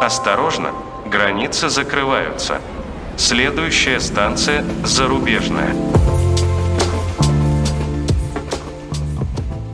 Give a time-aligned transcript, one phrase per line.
[0.00, 0.72] Осторожно,
[1.04, 2.62] границы закрываются.
[3.18, 5.76] Следующая станция зарубежная.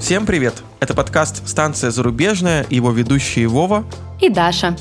[0.01, 0.65] Всем привет!
[0.81, 3.85] Это подкаст «Станция зарубежная» и его ведущие Вова
[4.21, 4.77] и Даша.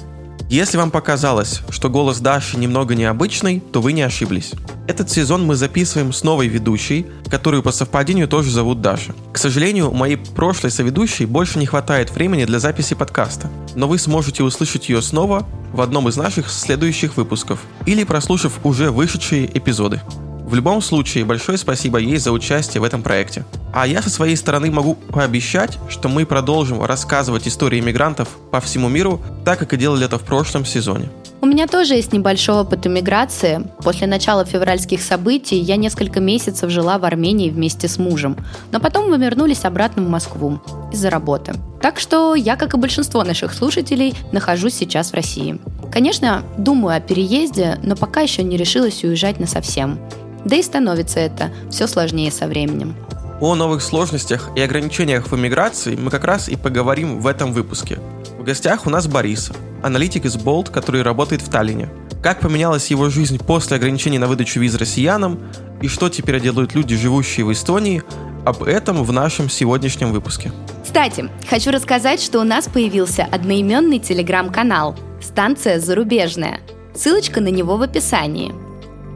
[0.50, 4.52] Если вам показалось, что голос Даши немного необычный, то вы не ошиблись.
[4.88, 9.16] Этот сезон мы записываем с новой ведущей, которую по совпадению тоже зовут Даша.
[9.34, 14.44] К сожалению, моей прошлой соведущей больше не хватает времени для записи подкаста, но вы сможете
[14.44, 20.02] услышать ее снова в одном из наших следующих выпусков или прослушав уже вышедшие эпизоды.
[20.46, 23.44] В любом случае, большое спасибо ей за участие в этом проекте.
[23.74, 28.88] А я со своей стороны могу пообещать, что мы продолжим рассказывать истории иммигрантов по всему
[28.88, 31.10] миру, так как и делали это в прошлом сезоне.
[31.42, 33.68] У меня тоже есть небольшой опыт иммиграции.
[33.84, 38.38] После начала февральских событий я несколько месяцев жила в Армении вместе с мужем,
[38.72, 40.60] но потом мы вернулись обратно в Москву
[40.92, 41.54] из-за работы.
[41.82, 45.60] Так что я, как и большинство наших слушателей, нахожусь сейчас в России.
[45.92, 50.00] Конечно, думаю о переезде, но пока еще не решилась уезжать на совсем.
[50.46, 52.96] Да и становится это все сложнее со временем.
[53.42, 58.00] О новых сложностях и ограничениях в иммиграции мы как раз и поговорим в этом выпуске.
[58.40, 59.52] В гостях у нас Борис,
[59.86, 61.90] аналитик из Bolt, который работает в Таллине.
[62.22, 65.40] Как поменялась его жизнь после ограничений на выдачу виз россиянам
[65.82, 68.04] и что теперь делают люди, живущие в Эстонии,
[68.46, 70.52] об этом в нашем сегодняшнем выпуске.
[70.84, 76.60] Кстати, хочу рассказать, что у нас появился одноименный телеграм-канал «Станция зарубежная».
[76.94, 78.54] Ссылочка на него в описании–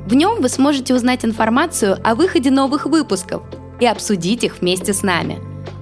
[0.10, 3.44] в нем вы сможете узнать информацию о выходе новых выпусков
[3.80, 5.38] и обсудить их вместе с нами.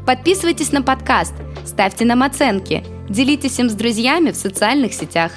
[0.05, 1.33] Подписывайтесь на подкаст,
[1.65, 5.31] ставьте нам оценки, делитесь им с друзьями в социальных сетях.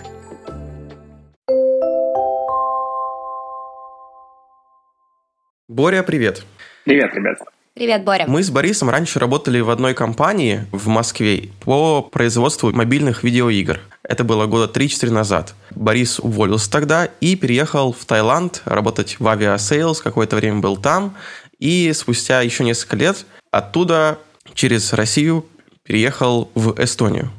[5.68, 6.44] Боря, привет.
[6.84, 7.38] Привет, ребят.
[7.74, 8.24] Привет, Боря.
[8.26, 13.80] Мы с Борисом раньше работали в одной компании в Москве по производству мобильных видеоигр.
[14.02, 15.54] Это было года 3-4 назад.
[15.70, 21.16] Борис уволился тогда и переехал в Таиланд работать в Aviasales, какое-то время был там,
[21.60, 24.18] и спустя еще несколько лет оттуда
[24.54, 25.46] через Россию
[25.84, 27.30] переехал в Эстонию.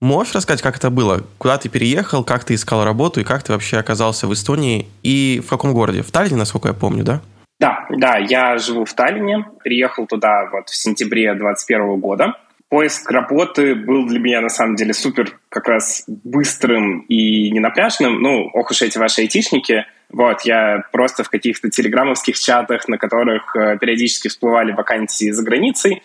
[0.00, 1.24] Можешь рассказать, как это было?
[1.38, 5.42] Куда ты переехал, как ты искал работу и как ты вообще оказался в Эстонии и
[5.44, 6.02] в каком городе?
[6.02, 7.20] В Таллине, насколько я помню, да?
[7.58, 12.34] Да, да, я живу в Таллине, приехал туда вот в сентябре 2021 года.
[12.68, 18.20] Поиск работы был для меня на самом деле супер как раз быстрым и ненапряжным.
[18.22, 19.86] Ну, ох уж эти ваши айтишники.
[20.10, 26.02] Вот, я просто в каких-то телеграммовских чатах, на которых э, периодически всплывали вакансии за границей,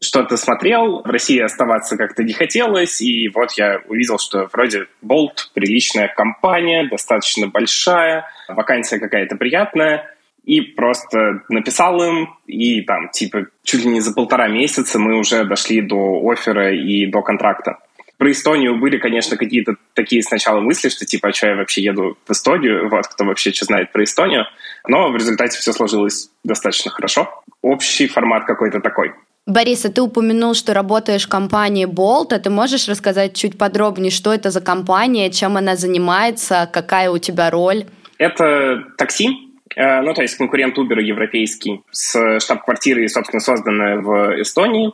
[0.00, 5.50] что-то смотрел, в России оставаться как-то не хотелось, и вот я увидел, что вроде Bolt
[5.54, 10.14] приличная компания, достаточно большая, вакансия какая-то приятная,
[10.44, 15.44] и просто написал им, и там, типа, чуть ли не за полтора месяца мы уже
[15.44, 17.78] дошли до оффера и до контракта.
[18.18, 22.18] Про Эстонию были, конечно, какие-то такие сначала мысли, что типа, а что я вообще еду
[22.26, 24.44] в Эстонию, вот, кто вообще что знает про Эстонию.
[24.88, 27.42] Но в результате все сложилось достаточно хорошо.
[27.62, 29.12] Общий формат какой-то такой.
[29.48, 32.32] Борис, а ты упомянул, что работаешь в компании Bolt.
[32.32, 37.18] А ты можешь рассказать чуть подробнее, что это за компания, чем она занимается, какая у
[37.18, 37.86] тебя роль?
[38.18, 39.48] Это такси,
[39.78, 44.92] Э, ну, то есть конкурент Uber европейский, с штаб-квартирой, собственно, созданной в Эстонии.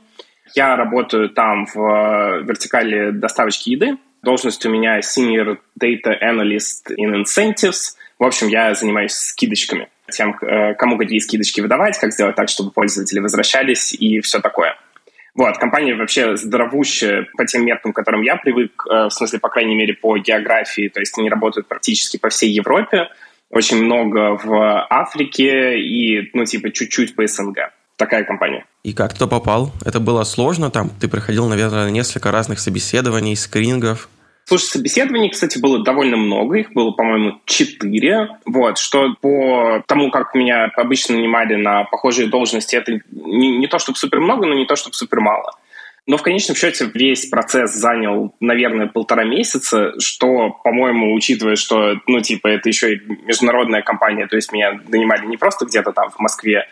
[0.55, 3.97] Я работаю там в э, вертикали доставочки еды.
[4.23, 7.97] Должность у меня Senior Data Analyst in Incentives.
[8.19, 9.89] В общем, я занимаюсь скидочками.
[10.11, 14.77] Тем, э, кому какие скидочки выдавать, как сделать так, чтобы пользователи возвращались и все такое.
[15.35, 19.75] Вот, компания вообще здоровущая по тем меркам, к которым я привык, в смысле, по крайней
[19.75, 23.09] мере, по географии, то есть они работают практически по всей Европе,
[23.51, 27.71] очень много в Африке и, ну, типа, чуть-чуть по СНГ.
[27.97, 28.65] Такая компания.
[28.83, 29.73] И как ты попал?
[29.85, 30.91] Это было сложно там?
[31.01, 34.09] Ты проходил, наверное, несколько разных собеседований, скринингов.
[34.47, 38.29] Слушай, собеседований, кстати, было довольно много, их было, по-моему, четыре.
[38.45, 43.79] Вот, что по тому, как меня обычно нанимали на похожие должности, это не, не то,
[43.79, 45.53] чтобы супер много, но не то, чтобы супер мало.
[46.07, 52.21] Но в конечном счете весь процесс занял, наверное, полтора месяца, что, по-моему, учитывая, что, ну,
[52.21, 56.19] типа, это еще и международная компания, то есть меня нанимали не просто где-то там в
[56.19, 56.69] Москве,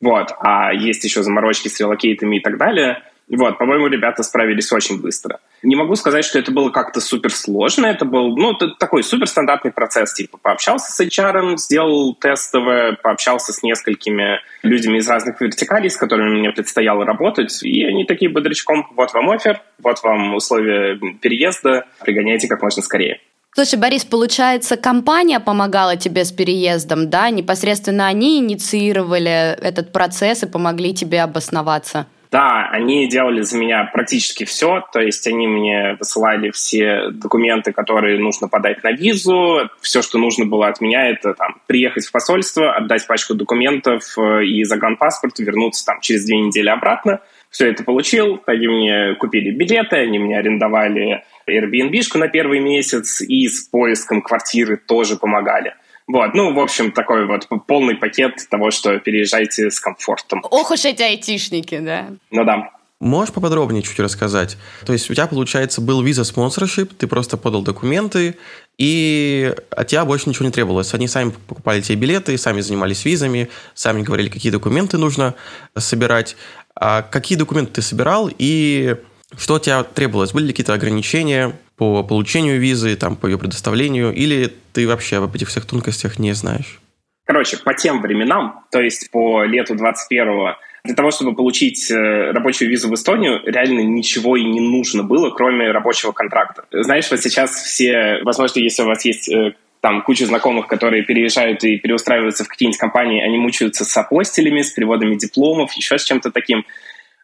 [0.00, 5.00] вот, а есть еще заморочки с релокейтами и так далее– вот, по-моему, ребята справились очень
[5.00, 5.40] быстро.
[5.62, 7.86] Не могу сказать, что это было как-то супер сложно.
[7.86, 10.12] Это был, ну, такой супер стандартный процесс.
[10.12, 16.38] Типа, пообщался с HR, сделал тестовое, пообщался с несколькими людьми из разных вертикалей, с которыми
[16.38, 17.62] мне предстояло работать.
[17.64, 23.20] И они такие бодрячком, вот вам офер, вот вам условия переезда, пригоняйте как можно скорее.
[23.56, 27.30] Слушай, Борис, получается, компания помогала тебе с переездом, да?
[27.30, 32.06] Непосредственно они инициировали этот процесс и помогли тебе обосноваться?
[32.30, 38.18] Да, они делали за меня практически все, то есть они мне высылали все документы, которые
[38.18, 42.74] нужно подать на визу, все, что нужно было от меня, это там приехать в посольство,
[42.74, 47.20] отдать пачку документов э, и загранпаспорт, вернуться там через две недели обратно.
[47.50, 53.48] Все это получил, они мне купили билеты, они мне арендовали Airbnb на первый месяц и
[53.48, 55.74] с поиском квартиры тоже помогали.
[56.06, 60.42] Вот, ну, в общем, такой вот полный пакет того, что переезжайте с комфортом.
[60.50, 62.06] Ох уж эти айтишники, да.
[62.30, 62.70] Ну да.
[62.98, 64.56] Можешь поподробнее чуть рассказать?
[64.86, 68.36] То есть у тебя, получается, был виза спонсоршип, ты просто подал документы,
[68.78, 70.94] и от тебя больше ничего не требовалось.
[70.94, 75.34] Они сами покупали тебе билеты, сами занимались визами, сами говорили, какие документы нужно
[75.76, 76.36] собирать.
[76.74, 78.96] А какие документы ты собирал, и
[79.36, 80.32] что от тебя требовалось?
[80.32, 85.34] Были ли какие-то ограничения по получению визы, там, по ее предоставлению, или ты вообще об
[85.34, 86.80] этих всех тонкостях не знаешь?
[87.26, 92.70] Короче, по тем временам, то есть по лету 21-го, для того, чтобы получить э, рабочую
[92.70, 96.64] визу в Эстонию, реально ничего и не нужно было, кроме рабочего контракта.
[96.70, 101.64] Знаешь, вот сейчас все, возможно, если у вас есть э, там куча знакомых, которые переезжают
[101.64, 106.30] и переустраиваются в какие-нибудь компании, они мучаются с апостилями, с переводами дипломов, еще с чем-то
[106.30, 106.64] таким.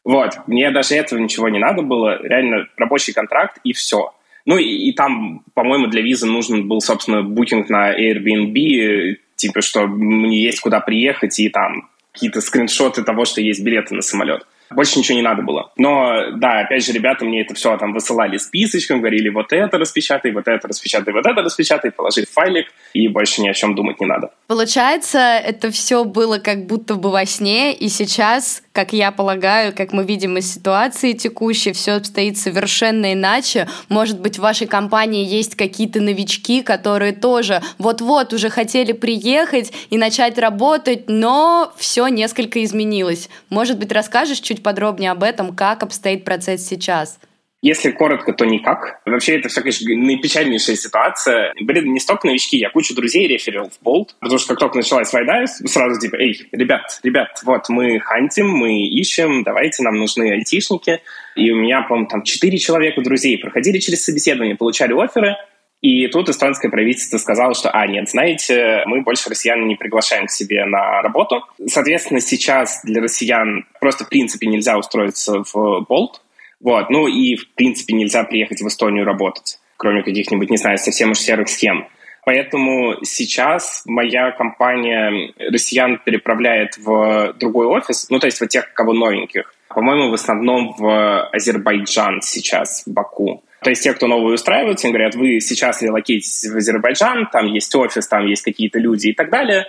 [0.05, 4.13] Вот, мне даже этого ничего не надо было, реально рабочий контракт и все.
[4.45, 9.87] Ну и, и там, по-моему, для визы нужен был, собственно, букинг на Airbnb, типа, что
[9.87, 14.47] мне есть куда приехать, и там какие-то скриншоты того, что есть билеты на самолет.
[14.75, 15.71] Больше ничего не надо было.
[15.77, 20.33] Но, да, опять же, ребята мне это все там высылали списочком, говорили, вот это распечатай,
[20.33, 24.07] вот это распечатай, вот это распечатай, положи файлик, и больше ни о чем думать не
[24.07, 24.31] надо.
[24.47, 29.93] Получается, это все было как будто бы во сне, и сейчас, как я полагаю, как
[29.93, 33.69] мы видим из ситуации текущей, все обстоит совершенно иначе.
[33.89, 39.99] Может быть, в вашей компании есть какие-то новички, которые тоже вот-вот уже хотели приехать и
[39.99, 43.29] начать работать, но все несколько изменилось.
[43.51, 47.19] Может быть, расскажешь чуть подробнее об этом, как обстоит процесс сейчас?
[47.63, 49.01] Если коротко, то никак.
[49.07, 51.55] Вообще, это все, конечно, наипечальнейшая ситуация.
[51.61, 55.13] Были не столько новички, я кучу друзей реферил в Болт, потому что как только началась
[55.13, 61.01] война, сразу типа, эй, ребят, ребят, вот мы хантим, мы ищем, давайте, нам нужны айтишники.
[61.37, 65.37] И у меня, по-моему, там четыре человека друзей проходили через собеседование, получали оферы,
[65.83, 70.31] и тут эстонское правительство сказало, что, а, нет, знаете, мы больше россиян не приглашаем к
[70.31, 71.45] себе на работу.
[71.67, 76.23] Соответственно, сейчас для россиян просто в принципе нельзя устроиться в Болт.
[76.63, 76.91] Вот.
[76.91, 81.19] Ну и в принципе нельзя приехать в Эстонию работать, кроме каких-нибудь, не знаю, совсем уж
[81.19, 81.89] серых схем.
[82.25, 88.93] Поэтому сейчас моя компания россиян переправляет в другой офис, ну, то есть вот тех, кого
[88.93, 89.53] новеньких.
[89.69, 93.43] По-моему, в основном в Азербайджан сейчас, в Баку.
[93.63, 97.75] То есть те, кто новые устраиваются, им говорят, вы сейчас релокейтесь в Азербайджан, там есть
[97.75, 99.67] офис, там есть какие-то люди и так далее.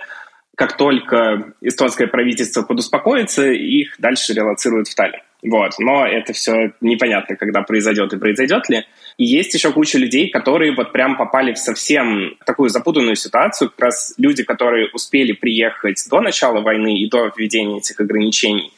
[0.56, 5.20] Как только эстонское правительство подуспокоится, их дальше релацируют в Таллин.
[5.44, 5.72] Вот.
[5.78, 8.84] Но это все непонятно, когда произойдет и произойдет ли.
[9.18, 13.70] И есть еще куча людей, которые вот прям попали в совсем такую запутанную ситуацию.
[13.70, 18.72] Как раз люди, которые успели приехать до начала войны и до введения этих ограничений,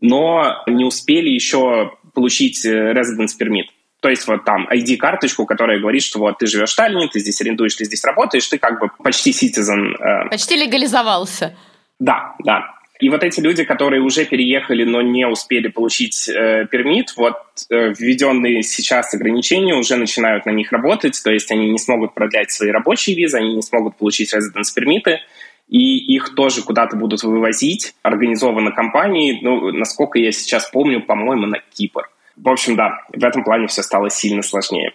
[0.00, 3.66] но не успели еще получить э, residence permit.
[4.00, 7.40] То есть вот там ID-карточку, которая говорит, что вот ты живешь в Таллине, ты здесь
[7.40, 9.94] арендуешь, ты здесь работаешь, ты как бы почти citizen.
[9.98, 10.28] Э...
[10.30, 11.56] Почти легализовался.
[11.98, 12.77] Да, да.
[13.00, 17.36] И вот эти люди, которые уже переехали, но не успели получить э, пермит, вот
[17.70, 22.50] э, введенные сейчас ограничения уже начинают на них работать, то есть они не смогут продлять
[22.50, 25.20] свои рабочие визы, они не смогут получить residence пермиты,
[25.68, 31.58] и их тоже куда-то будут вывозить, организованы компании, ну, насколько я сейчас помню, по-моему, на
[31.74, 32.10] Кипр.
[32.36, 34.92] В общем, да, в этом плане все стало сильно сложнее.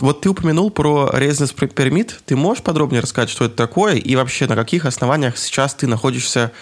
[0.00, 2.12] Вот ты упомянул про Residence Permit.
[2.24, 6.52] Ты можешь подробнее рассказать, что это такое, и вообще на каких основаниях сейчас ты находишься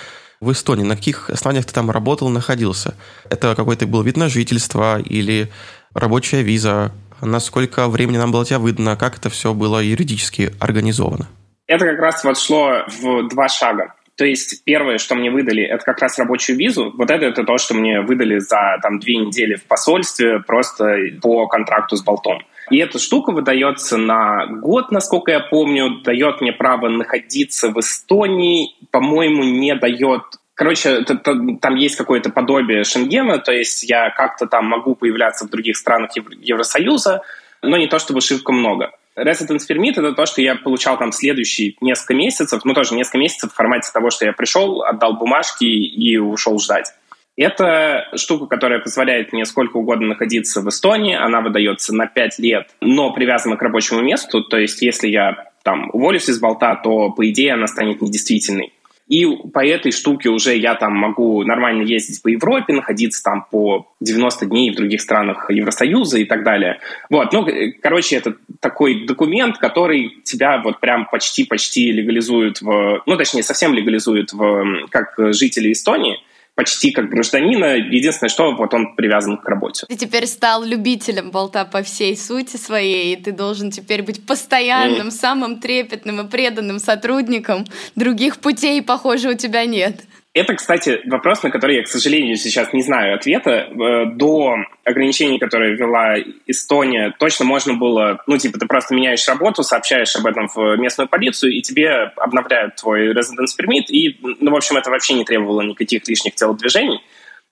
[0.41, 0.85] в Эстонии?
[0.85, 2.95] На каких основаниях ты там работал, находился?
[3.31, 5.51] Это какой-то был вид на жительство или
[5.95, 6.93] рабочая виза?
[7.21, 8.97] Насколько времени нам было тебя выдано?
[8.97, 11.29] Как это все было юридически организовано?
[11.67, 13.95] Это как раз вот шло в два шага.
[14.17, 16.93] То есть первое, что мне выдали, это как раз рабочую визу.
[16.97, 21.49] Вот это, это то, что мне выдали за там две недели в посольстве просто по
[21.49, 22.39] контракту с Болтом.
[22.71, 28.75] И эта штука выдается на год, насколько я помню, дает мне право находиться в Эстонии,
[28.91, 30.23] по-моему, не дает
[30.55, 35.77] Короче, там есть какое-то подобие Шенгена, то есть я как-то там могу появляться в других
[35.77, 37.23] странах Евросоюза,
[37.61, 38.93] но не то чтобы шибко много.
[39.17, 43.53] Residence Permit— это то, что я получал там следующие несколько месяцев, ну тоже несколько месяцев
[43.53, 46.93] в формате того, что я пришел, отдал бумажки и ушел ждать.
[47.37, 51.17] Это штука, которая позволяет мне сколько угодно находиться в Эстонии.
[51.17, 54.43] Она выдается на 5 лет, но привязана к рабочему месту.
[54.43, 58.73] То есть, если я там уволюсь из болта, то, по идее, она станет недействительной.
[59.09, 63.93] И по этой штуке уже я там могу нормально ездить по Европе, находиться там по
[64.01, 66.81] 90 дней в других странах Евросоюза и так далее.
[67.11, 67.47] Вот, ну,
[67.83, 73.03] короче, это такой документ, который тебя вот прям почти-почти легализует в...
[73.05, 76.19] Ну, точнее, совсем легализует в, как жители Эстонии–
[76.55, 77.77] почти как гражданина.
[77.77, 79.87] Единственное, что вот он привязан к работе.
[79.89, 85.09] Ты теперь стал любителем болта по всей сути своей, и ты должен теперь быть постоянным,
[85.09, 85.11] mm.
[85.11, 87.65] самым трепетным и преданным сотрудником.
[87.97, 90.05] Других путей, похоже, у тебя нет.
[90.35, 93.69] Это, кстати, вопрос, на который я, к сожалению, сейчас не знаю ответа.
[93.71, 96.17] Э, до ограничений, которые ввела
[96.49, 101.09] Эстония, точно можно было, ну, типа, ты просто меняешь работу, сообщаешь об этом в местную
[101.09, 105.61] полицию, и тебе обновляют твой residence permit, и, ну, в общем, это вообще не требовало
[105.61, 107.01] никаких лишних телодвижений.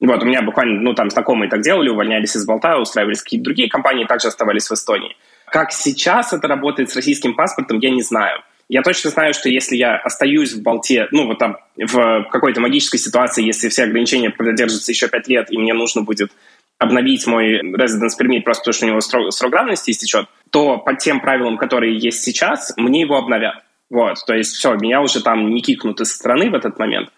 [0.01, 3.69] Вот, у меня буквально, ну, там знакомые так делали, увольнялись из Болта, устраивались какие-то другие
[3.69, 5.17] компании, также оставались в Эстонии.
[5.47, 8.43] Как сейчас это работает с российским паспортом, я не знаю.
[8.73, 12.99] Я точно знаю, что если я остаюсь в болте, ну, вот там, в какой-то магической
[12.99, 16.31] ситуации, если все ограничения продержатся еще пять лет, и мне нужно будет
[16.79, 20.95] обновить мой residence permit просто потому, что у него срок, срок давности истечет, то по
[20.95, 23.63] тем правилам, которые есть сейчас, мне его обновят.
[23.91, 27.11] Вот, то есть все, меня уже там не кикнут из страны в этот момент.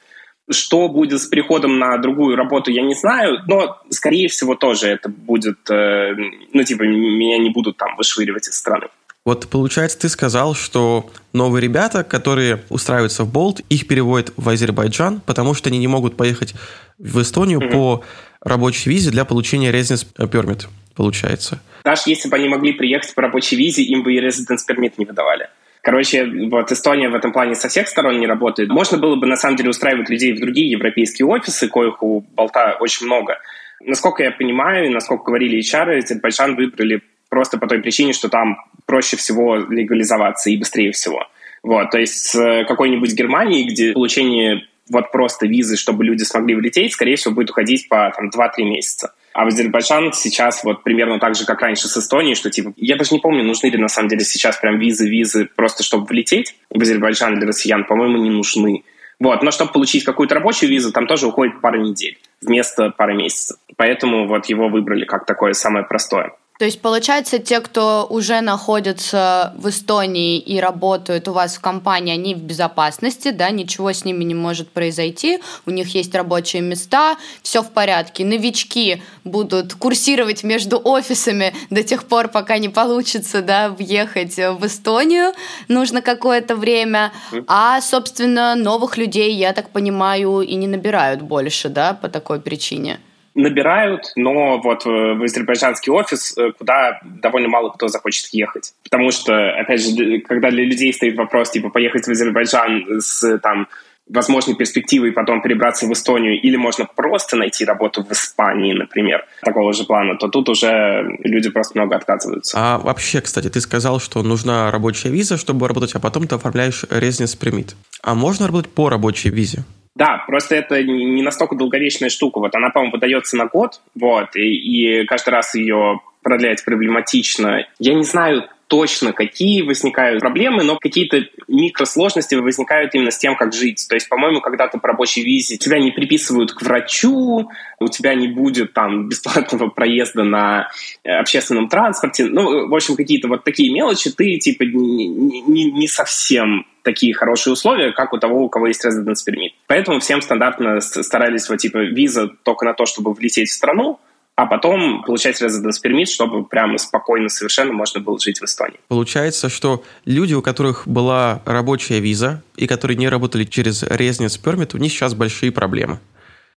[0.50, 5.08] Что будет с переходом на другую работу, я не знаю, но, скорее всего, тоже это
[5.08, 6.14] будет, э,
[6.52, 8.88] ну, типа, меня не будут там вышвыривать из страны.
[9.24, 15.22] Вот получается, ты сказал, что новые ребята, которые устраиваются в Болт, их переводят в Азербайджан,
[15.24, 16.52] потому что они не могут поехать
[16.98, 17.72] в Эстонию mm-hmm.
[17.72, 18.04] по
[18.42, 21.62] рабочей визе для получения residence permit, получается.
[21.84, 25.06] Даже если бы они могли приехать по рабочей визе, им бы и residence permit не
[25.06, 25.48] выдавали.
[25.80, 28.68] Короче, вот Эстония в этом плане со всех сторон не работает.
[28.68, 32.76] Можно было бы, на самом деле, устраивать людей в другие европейские офисы, коих у Болта
[32.78, 33.38] очень много.
[33.80, 38.58] Насколько я понимаю, и насколько говорили HR, Азербайджан выбрали просто по той причине, что там
[38.86, 41.26] проще всего легализоваться и быстрее всего.
[41.62, 46.92] Вот, то есть с какой-нибудь Германии, где получение вот просто визы, чтобы люди смогли влететь,
[46.92, 49.14] скорее всего, будет уходить по там, 2-3 месяца.
[49.32, 52.96] А в Азербайджан сейчас вот примерно так же, как раньше с Эстонией, что типа, я
[52.96, 56.54] даже не помню, нужны ли на самом деле сейчас прям визы, визы просто чтобы влететь
[56.70, 58.84] в Азербайджан для россиян, по-моему, не нужны.
[59.18, 63.56] Вот, но чтобы получить какую-то рабочую визу, там тоже уходит пара недель вместо пары месяцев.
[63.76, 66.32] Поэтому вот его выбрали как такое самое простое.
[66.56, 72.14] То есть, получается, те, кто уже находятся в Эстонии и работают у вас в компании,
[72.14, 77.16] они в безопасности, да, ничего с ними не может произойти, у них есть рабочие места,
[77.42, 78.24] все в порядке.
[78.24, 85.32] Новички будут курсировать между офисами до тех пор, пока не получится, да, въехать в Эстонию,
[85.66, 87.12] нужно какое-то время,
[87.48, 93.00] а, собственно, новых людей, я так понимаю, и не набирают больше, да, по такой причине
[93.34, 98.72] набирают, но вот в азербайджанский офис, э, куда довольно мало кто захочет ехать.
[98.82, 103.68] Потому что, опять же, когда для людей стоит вопрос, типа, поехать в Азербайджан с, там,
[104.08, 109.72] возможной перспективой потом перебраться в Эстонию, или можно просто найти работу в Испании, например, такого
[109.72, 112.56] же плана, то тут уже люди просто много отказываются.
[112.58, 116.84] А вообще, кстати, ты сказал, что нужна рабочая виза, чтобы работать, а потом ты оформляешь
[116.84, 117.74] residence permit.
[118.02, 119.64] А можно работать по рабочей визе?
[119.94, 122.40] Да, просто это не настолько долговечная штука.
[122.40, 127.66] Вот она, по-моему, выдается на год, вот, и, и каждый раз ее продлять проблематично.
[127.78, 133.52] Я не знаю точно, какие возникают проблемы, но какие-то микросложности возникают именно с тем, как
[133.52, 133.86] жить.
[133.88, 138.14] То есть, по-моему, когда ты по рабочей визе, тебя не приписывают к врачу, у тебя
[138.14, 140.68] не будет там бесплатного проезда на
[141.02, 142.26] э, общественном транспорте.
[142.26, 147.54] Ну, в общем, какие-то вот такие мелочи, ты типа не, не, не совсем такие хорошие
[147.54, 149.52] условия, как у того, у кого есть residence permit.
[149.66, 153.98] Поэтому всем стандартно старались вот типа виза только на то, чтобы влететь в страну,
[154.36, 158.80] а потом получать residence permit, чтобы прямо спокойно совершенно можно было жить в Эстонии.
[158.88, 164.70] Получается, что люди, у которых была рабочая виза и которые не работали через residence permit,
[164.74, 166.00] у них сейчас большие проблемы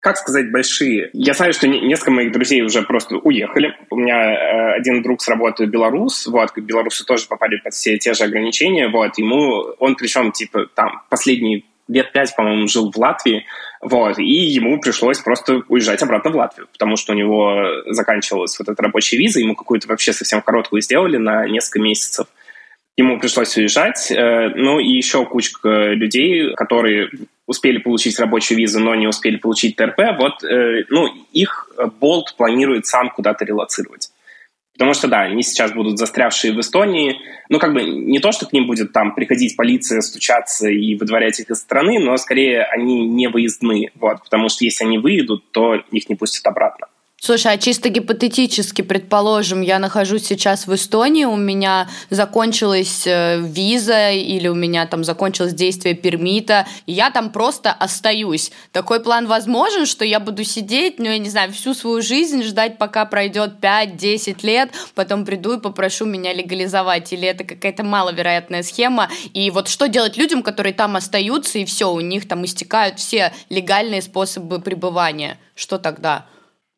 [0.07, 1.11] как сказать, большие.
[1.15, 3.77] Я знаю, что несколько моих друзей уже просто уехали.
[3.91, 8.15] У меня э, один друг с работы белорус, вот, белорусы тоже попали под все те
[8.15, 13.47] же ограничения, вот, ему, он причем, типа, там, последние лет пять, по-моему, жил в Латвии,
[13.81, 18.69] вот, и ему пришлось просто уезжать обратно в Латвию, потому что у него заканчивалась вот
[18.69, 22.27] эта рабочая виза, ему какую-то вообще совсем короткую сделали на несколько месяцев.
[22.97, 27.11] Ему пришлось уезжать, э, ну и еще кучка людей, которые
[27.47, 32.87] успели получить рабочую визу, но не успели получить ТРП, вот, э, ну, их Болт планирует
[32.87, 34.11] сам куда-то релацировать.
[34.77, 37.19] Потому что, да, они сейчас будут застрявшие в Эстонии.
[37.49, 41.41] Ну, как бы не то, что к ним будет там приходить полиция, стучаться и выдворять
[41.41, 43.91] их из страны, но скорее они не выездны.
[43.95, 46.89] Вот, потому что если они выйдут, то их не пустят обратно.
[47.27, 54.13] Слушай, а чисто гипотетически, предположим, я нахожусь сейчас в Эстонии, у меня закончилась э, виза
[54.13, 58.53] или у меня там закончилось действие пермита, и я там просто остаюсь.
[58.71, 62.79] Такой план возможен, что я буду сидеть, ну, я не знаю, всю свою жизнь ждать,
[62.79, 69.09] пока пройдет 5-10 лет, потом приду и попрошу меня легализовать, или это какая-то маловероятная схема,
[69.35, 73.33] и вот что делать людям, которые там остаются, и все, у них там истекают все
[73.51, 75.41] легальные способы пребывания?
[75.57, 76.27] Что тогда?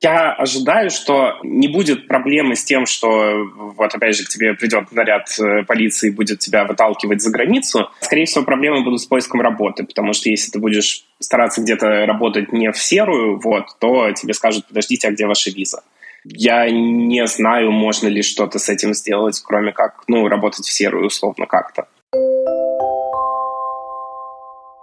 [0.00, 4.92] Я ожидаю, что не будет проблемы с тем, что вот опять же к тебе придет
[4.92, 7.90] наряд э, полиции и будет тебя выталкивать за границу.
[8.00, 12.52] Скорее всего, проблемы будут с поиском работы, потому что если ты будешь стараться где-то работать
[12.52, 15.82] не в серую, вот, то тебе скажут, подождите, а где ваша виза?
[16.24, 21.06] Я не знаю, можно ли что-то с этим сделать, кроме как, ну, работать в серую
[21.06, 21.88] условно как-то.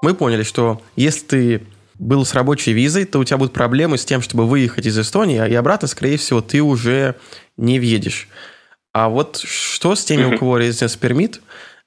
[0.01, 1.61] Мы поняли, что если ты
[1.99, 5.37] был с рабочей визой, то у тебя будут проблемы с тем, чтобы выехать из Эстонии,
[5.47, 7.15] и обратно, скорее всего, ты уже
[7.57, 8.27] не въедешь.
[8.93, 11.41] А вот что с теми, у кого резиденс пермит,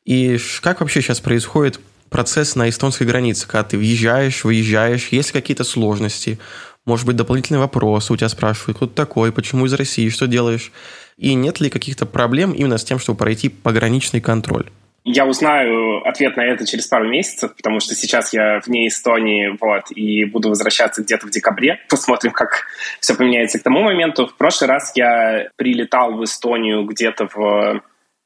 [0.05, 5.65] и как вообще сейчас происходит процесс на эстонской границе, когда ты въезжаешь, выезжаешь, есть какие-то
[5.65, 6.39] сложности,
[6.87, 10.73] может быть, дополнительные вопросы у тебя спрашивают, кто ты такой, почему из России, что делаешь,
[11.19, 14.71] и нет ли каких-то проблем именно с тем, чтобы пройти пограничный контроль?
[15.11, 19.85] Я узнаю ответ на это через пару месяцев, потому что сейчас я вне Эстонии, вот,
[19.91, 21.81] и буду возвращаться где-то в декабре.
[21.89, 22.67] Посмотрим, как
[23.01, 24.27] все поменяется к тому моменту.
[24.27, 27.83] В прошлый раз я прилетал в Эстонию где-то в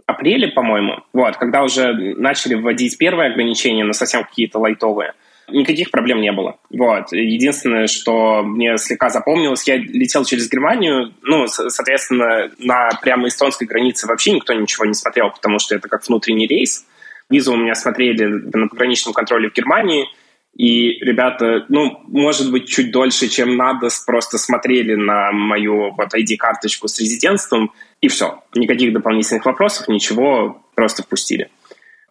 [0.06, 5.14] апреле, по-моему, вот, когда уже начали вводить первые ограничения, но совсем какие-то лайтовые
[5.52, 6.56] никаких проблем не было.
[6.70, 7.12] Вот.
[7.12, 14.06] Единственное, что мне слегка запомнилось, я летел через Германию, ну, соответственно, на прямо эстонской границе
[14.06, 16.84] вообще никто ничего не смотрел, потому что это как внутренний рейс.
[17.30, 20.06] Визу у меня смотрели на пограничном контроле в Германии,
[20.54, 26.88] и ребята, ну, может быть, чуть дольше, чем надо, просто смотрели на мою вот ID-карточку
[26.88, 28.42] с резидентством, и все.
[28.54, 31.48] Никаких дополнительных вопросов, ничего, просто впустили.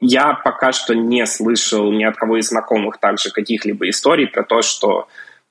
[0.02, 4.64] Я пока что не слышал ни от кого из знакомых также каких-либо историй про то,
[4.64, 5.08] что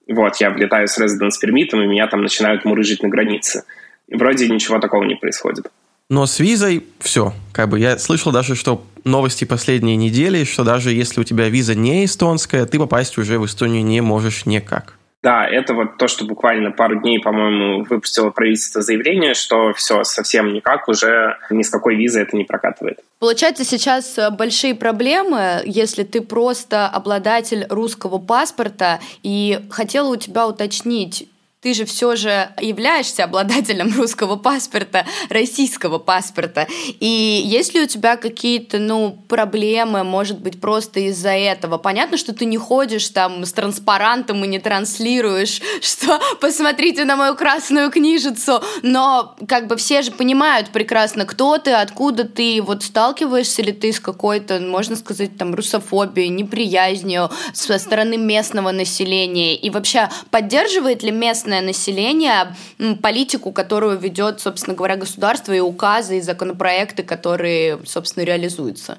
[0.09, 3.65] вот я влетаю с резиденс пермитом, и меня там начинают мурыжить на границе.
[4.11, 5.71] Вроде ничего такого не происходит.
[6.09, 7.33] Но с визой все.
[7.53, 11.77] Как бы я слышал даже, что новости последней недели, что даже если у тебя виза
[11.77, 14.99] не эстонская, ты попасть уже в Эстонию не можешь никак.
[15.23, 20.55] Да, это вот то, что буквально пару дней, по-моему, выпустило правительство заявление, что все, совсем
[20.55, 23.01] никак, уже ни с какой визы это не прокатывает.
[23.19, 30.47] Получается, сейчас э, большие проблемы, если ты просто обладатель русского паспорта, и хотела у тебя
[30.49, 31.29] уточнить,
[31.61, 36.67] ты же все же являешься обладателем русского паспорта, российского паспорта.
[37.01, 41.77] И есть ли у тебя какие-то, ну, проблемы, может быть, просто из-за этого?
[41.77, 47.35] Понятно, что ты не ходишь там с транспарантом и не транслируешь, что посмотрите на мою
[47.35, 53.63] красную книжицу, но как бы все же понимают прекрасно, кто ты, откуда ты, вот сталкиваешься
[53.63, 60.09] ли ты с какой-то, можно сказать, там, русофобией, неприязнью со стороны местного населения, и вообще
[60.31, 62.55] поддерживает ли местное местное население
[63.03, 68.99] политику, которую ведет, собственно говоря, государство, и указы, и законопроекты, которые, собственно, реализуются?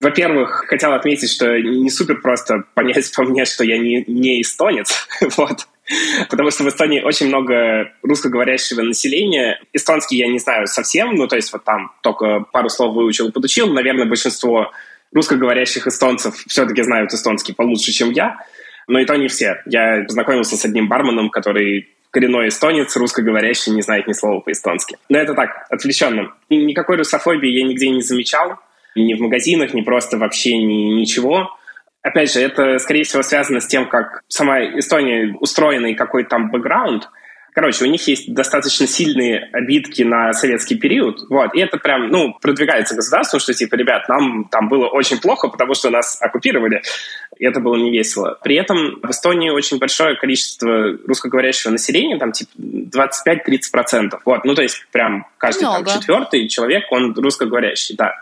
[0.00, 5.06] Во-первых, хотел отметить, что не супер просто понять по мне, что я не, не эстонец,
[5.36, 5.66] вот.
[6.30, 9.60] Потому что в Эстонии очень много русскоговорящего населения.
[9.72, 13.32] Эстонский я не знаю совсем, ну, то есть вот там только пару слов выучил и
[13.32, 13.72] подучил.
[13.72, 14.70] Наверное, большинство
[15.12, 18.38] русскоговорящих эстонцев все-таки знают эстонский получше, чем я
[18.86, 19.62] но и то не все.
[19.66, 24.98] Я познакомился с одним барменом, который коренной эстонец, русскоговорящий, не знает ни слова по-эстонски.
[25.08, 26.32] Но это так, отвлеченно.
[26.50, 28.58] Никакой русофобии я нигде не замечал,
[28.94, 31.56] ни в магазинах, ни просто вообще ни, ничего.
[32.02, 36.50] Опять же, это, скорее всего, связано с тем, как сама Эстония устроена и какой там
[36.50, 37.08] бэкграунд–
[37.54, 42.32] Короче, у них есть достаточно сильные обидки на советский период, вот, и это прям, ну,
[42.40, 46.80] продвигается государством, что, типа, ребят, нам там было очень плохо, потому что нас оккупировали,
[47.36, 48.38] и это было не весело.
[48.42, 54.62] При этом в Эстонии очень большое количество русскоговорящего населения, там, типа, 25-30%, вот, ну, то
[54.62, 58.14] есть прям каждый там, четвертый человек, он русскоговорящий, да.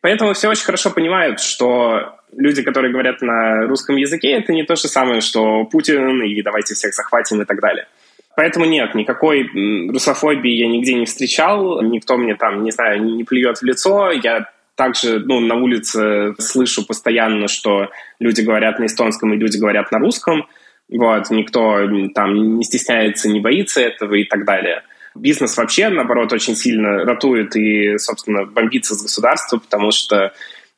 [0.00, 4.74] Поэтому все очень хорошо понимают, что люди, которые говорят на русском языке, это не то
[4.74, 7.86] же самое, что Путин, и давайте всех захватим и так далее.
[8.40, 9.50] Поэтому нет, никакой
[9.90, 14.48] русофобии я нигде не встречал, никто мне там, не знаю, не плюет в лицо, я
[14.76, 19.98] также ну, на улице слышу постоянно, что люди говорят на эстонском и люди говорят на
[19.98, 20.48] русском,
[20.88, 24.84] вот, никто там не стесняется, не боится этого и так далее.
[25.14, 30.32] Бизнес вообще, наоборот, очень сильно ратует и, собственно, бомбится с государства, потому что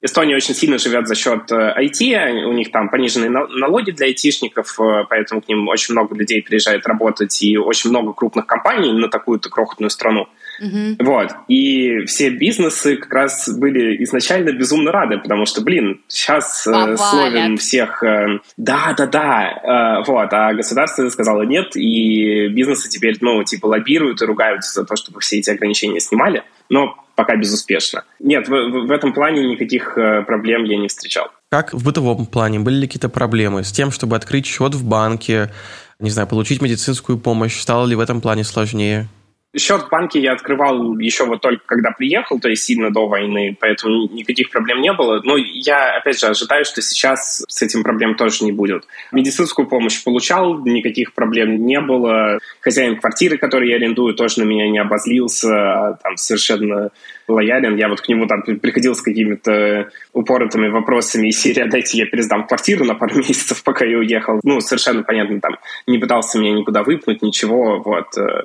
[0.04, 4.78] Эстония очень сильно живет за счет IT, э, у них там пониженные налоги для айтишников,
[4.80, 9.08] э, поэтому к ним очень много людей приезжает работать, и очень много крупных компаний на
[9.08, 10.28] такую-то крохотную страну.
[10.60, 10.96] Mm-hmm.
[11.04, 11.30] Вот.
[11.48, 17.56] И все бизнесы как раз были изначально безумно рады, потому что, блин, сейчас э, словим
[17.56, 18.02] всех...
[18.02, 20.02] Э, да, да, да.
[20.02, 20.32] Э, вот.
[20.32, 25.20] А государство сказало нет, и бизнесы теперь, ну, типа, лоббируют и ругаются за то, чтобы
[25.20, 26.42] все эти ограничения снимали.
[26.68, 28.04] Но пока безуспешно.
[28.20, 31.28] Нет, в, в этом плане никаких э, проблем я не встречал.
[31.50, 32.60] Как в бытовом плане?
[32.60, 35.52] Были ли какие-то проблемы с тем, чтобы открыть счет в банке,
[35.98, 37.60] не знаю, получить медицинскую помощь?
[37.60, 39.08] Стало ли в этом плане сложнее?
[39.54, 43.54] Счет в банке я открывал еще вот только когда приехал, то есть сильно до войны,
[43.60, 45.20] поэтому никаких проблем не было.
[45.24, 48.84] Но я, опять же, ожидаю, что сейчас с этим проблем тоже не будет.
[49.12, 52.38] Медицинскую помощь получал, никаких проблем не было.
[52.60, 56.90] Хозяин квартиры, который я арендую, тоже на меня не обозлился, а там совершенно
[57.28, 57.76] лоялен.
[57.76, 62.46] Я вот к нему там приходил с какими-то упоротыми вопросами из серии «Дайте я пересдам
[62.46, 64.40] квартиру на пару месяцев, пока я уехал».
[64.44, 68.44] Ну, совершенно понятно, там не пытался меня никуда выпнуть, ничего, вот э,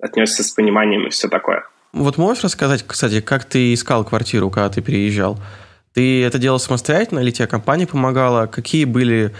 [0.00, 1.64] отнесся с пониманием и все такое.
[1.92, 5.38] Вот можешь рассказать, кстати, как ты искал квартиру, когда ты переезжал?
[5.94, 8.46] Ты это делал самостоятельно или тебе компания помогала?
[8.46, 9.34] Какие были,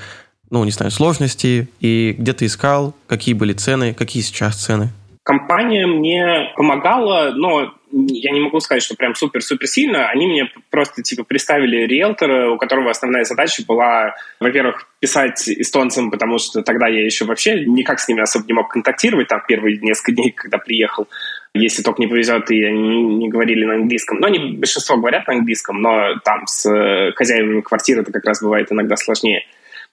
[0.51, 1.69] ну, не знаю, сложности?
[1.81, 2.95] И где ты искал?
[3.07, 3.95] Какие были цены?
[3.95, 4.91] Какие сейчас цены?
[5.23, 10.09] Компания мне помогала, но я не могу сказать, что прям супер-супер сильно.
[10.09, 16.39] Они мне просто типа представили риэлтора, у которого основная задача была, во-первых, писать эстонцам, потому
[16.39, 20.13] что тогда я еще вообще никак с ними особо не мог контактировать, там первые несколько
[20.13, 21.09] дней, когда приехал.
[21.55, 24.19] Если только не повезет, и они не говорили на английском.
[24.21, 28.43] Но они, большинство говорят на английском, но там с э, хозяевами квартиры это как раз
[28.43, 29.45] бывает иногда сложнее.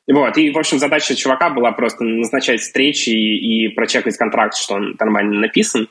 [0.08, 4.76] Вот, и, в общем, задача чувака была просто назначать встречи и, и прочекать контракт, что
[4.76, 5.88] он нормально написан.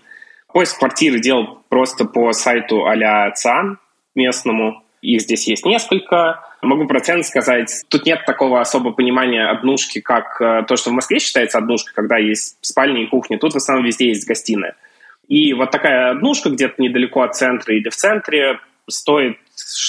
[0.54, 3.80] Поиск квартиры делал просто по сайту а-ля ЦИАН
[4.14, 4.84] местному.
[5.02, 6.44] Их здесь есть несколько.
[6.62, 7.82] Могу процент сказать.
[7.88, 12.18] Тут нет такого особого понимания однушки, как э, то, что в Москве считается однушкой, когда
[12.18, 13.36] есть спальня и кухня.
[13.36, 14.76] Тут в основном везде есть гостиная.
[15.26, 19.38] И вот такая однушка где-то недалеко от центра или в центре стоит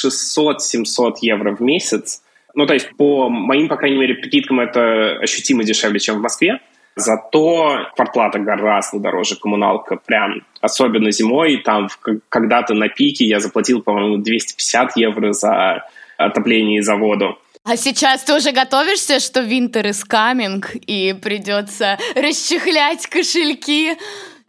[0.04, 2.24] 600-700 евро в месяц.
[2.56, 6.60] Ну, то есть по моим, по крайней мере, прикидкам это ощутимо дешевле, чем в Москве.
[6.96, 11.90] Зато квартплата гораздо дороже, коммуналка прям, особенно зимой, там
[12.30, 15.84] когда-то на пике я заплатил, по-моему, 250 евро за
[16.18, 17.38] отопление и за воду.
[17.66, 23.98] А сейчас ты уже готовишься, что Winter is coming, и придется расчехлять кошельки?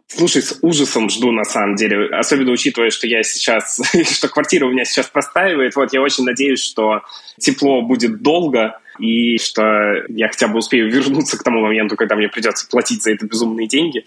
[0.07, 2.15] Слушай, с ужасом жду, на самом деле.
[2.15, 3.81] Особенно учитывая, что я сейчас,
[4.11, 5.75] что квартира у меня сейчас простаивает.
[5.75, 7.01] Вот я очень надеюсь, что
[7.39, 12.27] тепло будет долго, и что я хотя бы успею вернуться к тому моменту, когда мне
[12.27, 14.05] придется платить за это безумные деньги.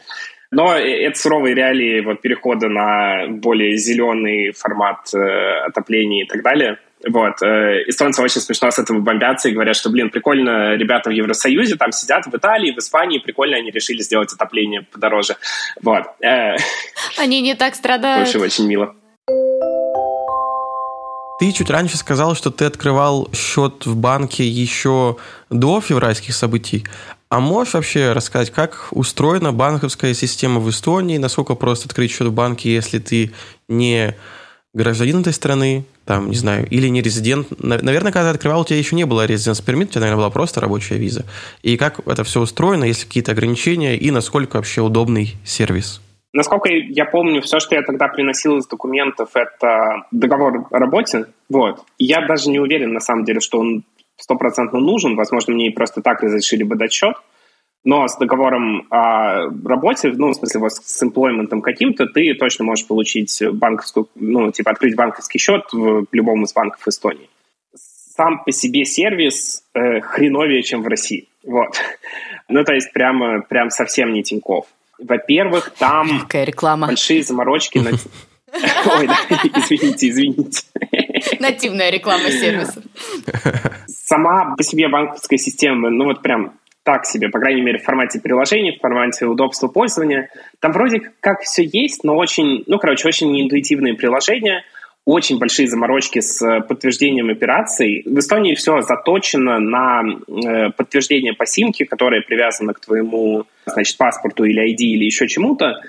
[0.53, 6.79] Но это суровые реалии вот, перехода на более зеленый формат э, отопления и так далее–
[7.09, 7.43] вот.
[7.43, 11.77] Э, эстонцы очень смешно с этого бомбятся и говорят, что, блин, прикольно ребята в Евросоюзе
[11.77, 15.37] там сидят, в Италии, в Испании, прикольно они решили сделать отопление подороже.
[15.83, 16.05] Вот.
[16.23, 16.57] Э,
[17.19, 18.27] они не так страдают.
[18.27, 18.95] В общем, очень мило.
[21.41, 25.17] Ты чуть раньше сказал, что ты открывал счет в банке еще
[25.49, 26.85] до февральских событий.
[27.31, 32.33] А можешь вообще рассказать, как устроена банковская система в Эстонии, насколько просто открыть счет в
[32.33, 33.33] банке, если ты
[33.71, 34.15] не
[34.75, 37.49] гражданин этой страны, там, не знаю, или не резидент.
[37.59, 40.31] Наверное, когда ты открывал, у тебя еще не было резиденс пермит, у тебя, наверное, была
[40.31, 41.25] просто рабочая виза.
[41.63, 46.03] И как это все устроено, есть какие-то ограничения, и насколько вообще удобный сервис?
[46.33, 51.27] Насколько я помню, все, что я тогда приносил из документов, это договор о работе.
[51.49, 51.83] Вот.
[51.99, 53.83] Я даже не уверен, на самом деле, что он
[54.17, 55.17] стопроцентно нужен.
[55.17, 57.17] Возможно, мне просто так разрешили бы дать счет.
[57.83, 62.87] Но с договором о работе, ну, в смысле, вот с эмплойментом каким-то, ты точно можешь
[62.87, 67.31] получить банковскую, ну, типа открыть банковский счет в любом из банков Эстонии.
[67.75, 71.29] Сам по себе сервис э, хреновее, чем в России.
[71.45, 71.71] Вот.
[72.53, 74.67] Ну, то есть прямо, прям совсем не Тиньков.
[75.01, 76.87] Во-первых, там Какая реклама.
[76.87, 77.91] большие заморочки на...
[78.97, 80.63] Ой, да, извините, извините.
[81.39, 82.83] Нативная реклама сервиса.
[83.87, 88.21] Сама по себе банковская система, ну вот прям так себе, по крайней мере, в формате
[88.21, 90.31] приложений, в формате удобства пользования.
[90.61, 94.65] Там вроде как все есть, но очень, ну, короче, очень неинтуитивные приложения,
[95.05, 98.03] очень большие заморочки с э, подтверждением операций.
[98.05, 104.45] В Эстонии все заточено на э, подтверждение по симке, которое привязано к твоему, значит, паспорту
[104.45, 105.83] или ID или еще чему-то.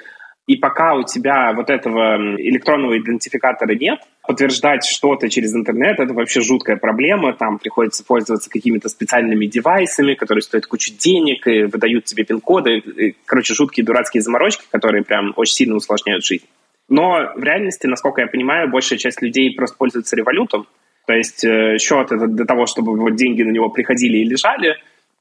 [0.47, 6.41] И пока у тебя вот этого электронного идентификатора нет, подтверждать что-то через интернет— это вообще
[6.41, 7.34] жуткая проблема.
[7.34, 13.15] Там приходится пользоваться какими-то специальными девайсами, которые стоят кучу денег и выдают тебе пин-коды.
[13.26, 16.45] Короче, жуткие дурацкие заморочки, которые прям очень сильно усложняют жизнь.
[16.92, 20.68] Но в реальности, насколько я понимаю, большая часть людей просто пользуются револютом,
[21.08, 24.76] То есть э, счет это для того, чтобы вот деньги на него приходили и лежали,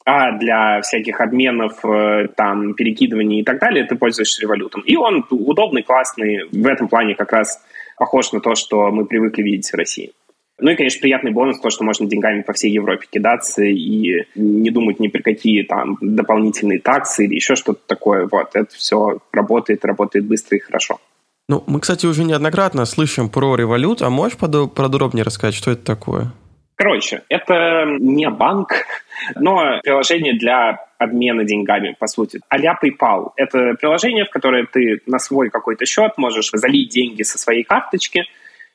[0.04, 4.80] а для всяких обменов, э, там, перекидываний и так далее ты пользуешься револютом.
[4.80, 7.64] И он удобный, классный, в этом плане как раз
[7.96, 10.10] похож на то, что мы привыкли видеть в России.
[10.58, 14.70] Ну и, конечно, приятный бонус то, что можно деньгами по всей Европе кидаться и не
[14.70, 18.28] думать ни при какие там дополнительные таксы или еще что-то такое.
[18.30, 20.98] Вот, это все работает, работает быстро и хорошо.
[21.50, 26.30] Ну, мы, кстати, уже неоднократно слышим про револют, а можешь подробнее рассказать, что это такое?
[26.76, 28.86] Короче, это не банк,
[29.34, 32.38] но приложение для обмена деньгами, по сути.
[32.48, 33.32] А-ля PayPal.
[33.34, 38.26] Это приложение, в которое ты на свой какой-то счет можешь залить деньги со своей карточки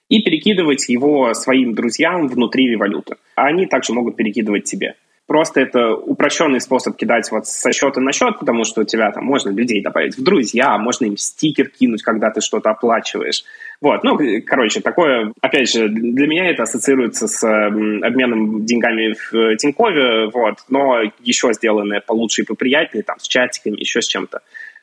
[0.10, 3.16] и перекидывать его своим друзьям внутри революта.
[3.36, 4.96] А они также могут перекидывать тебе.
[5.28, 9.26] Просто это упрощенный способ кидать вот со счета на счет, потому что у тебя там
[9.26, 13.44] можно людей добавить в друзья, можно им стикер кинуть, когда ты что-то оплачиваешь.
[13.82, 20.30] Вот, ну, короче, такое, опять же, для меня это ассоциируется с обменом деньгами в Тинькове,
[20.32, 24.42] вот, но еще сделанное получше и поприятнее, там, с чатиками, еще с чем-то.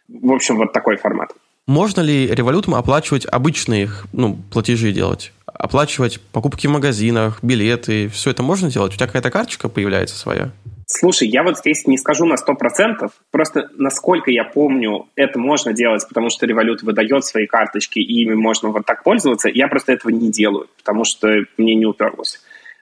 [0.08, 1.30] В общем, вот такой формат.
[1.68, 5.32] Можно ли револютом оплачивать обычные ну, платежи делать?
[5.54, 8.92] Оплачивать покупки в магазинах, билеты, все это можно делать?
[8.92, 10.50] У тебя какая-то карточка появляется своя?
[10.86, 16.06] Слушай, я вот здесь не скажу на 100%, просто насколько я помню, это можно делать,
[16.06, 19.48] потому что Revolut выдает свои карточки, и ими можно вот так пользоваться.
[19.48, 22.40] Я просто этого не делаю, потому что мне не уперлось.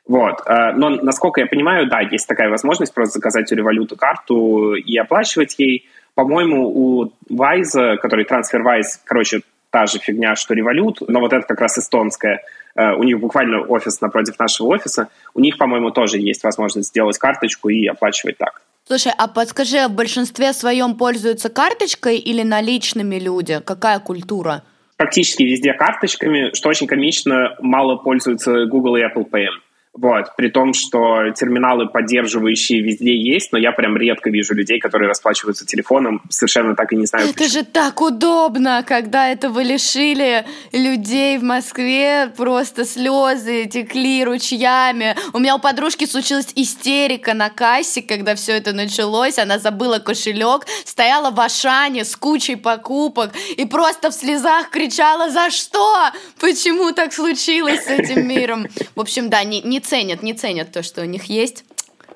[0.09, 0.43] Вот.
[0.47, 4.97] Э, но, насколько я понимаю, да, есть такая возможность просто заказать у Revolut карту и
[4.97, 5.89] оплачивать ей.
[6.15, 11.61] По-моему, у Wise, который TransferWise, короче, та же фигня, что Revolut, но вот это как
[11.61, 12.43] раз эстонская,
[12.77, 17.69] у них буквально офис напротив нашего офиса, у них, по-моему, тоже есть возможность сделать карточку
[17.69, 18.63] и оплачивать так.
[18.87, 23.61] Слушай, а подскажи, а в большинстве своем пользуются карточкой или наличными люди?
[23.65, 24.63] Какая культура?
[24.97, 29.47] Практически везде карточками, что очень комично, мало пользуются Google и Apple Pay.
[29.93, 35.09] Вот, при том, что терминалы поддерживающие везде есть, но я прям редко вижу людей, которые
[35.09, 37.27] расплачиваются телефоном, совершенно так и не знаю.
[37.27, 37.49] Это почему.
[37.49, 45.17] же так удобно, когда этого лишили людей в Москве, просто слезы текли ручьями.
[45.33, 50.67] У меня у подружки случилась истерика на кассе, когда все это началось, она забыла кошелек,
[50.85, 56.11] стояла в Ашане с кучей покупок и просто в слезах кричала, за что?
[56.39, 58.67] Почему так случилось с этим миром?
[58.95, 61.65] В общем, да, не, не ценят, не ценят то, что у них есть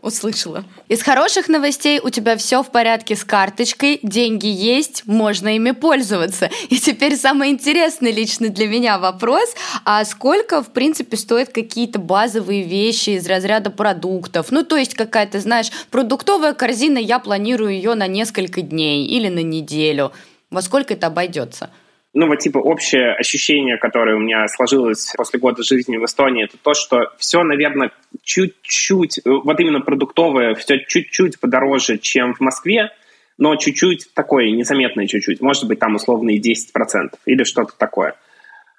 [0.00, 0.64] услышала.
[0.88, 6.50] Из хороших новостей у тебя все в порядке с карточкой, деньги есть, можно ими пользоваться.
[6.68, 9.54] И теперь самый интересный лично для меня вопрос,
[9.86, 14.50] а сколько, в принципе, стоят какие-то базовые вещи из разряда продуктов?
[14.50, 19.42] Ну, то есть какая-то, знаешь, продуктовая корзина, я планирую ее на несколько дней или на
[19.42, 20.12] неделю.
[20.50, 21.70] Во сколько это обойдется?
[22.14, 26.56] Ну, вот типа общее ощущение, которое у меня сложилось после года жизни в Эстонии, это
[26.56, 27.90] то, что все, наверное,
[28.22, 32.90] чуть-чуть, вот именно продуктовое, все чуть-чуть подороже, чем в Москве,
[33.36, 35.40] но чуть-чуть такое, незаметное чуть-чуть.
[35.40, 38.14] Может быть, там условные 10% или что-то такое.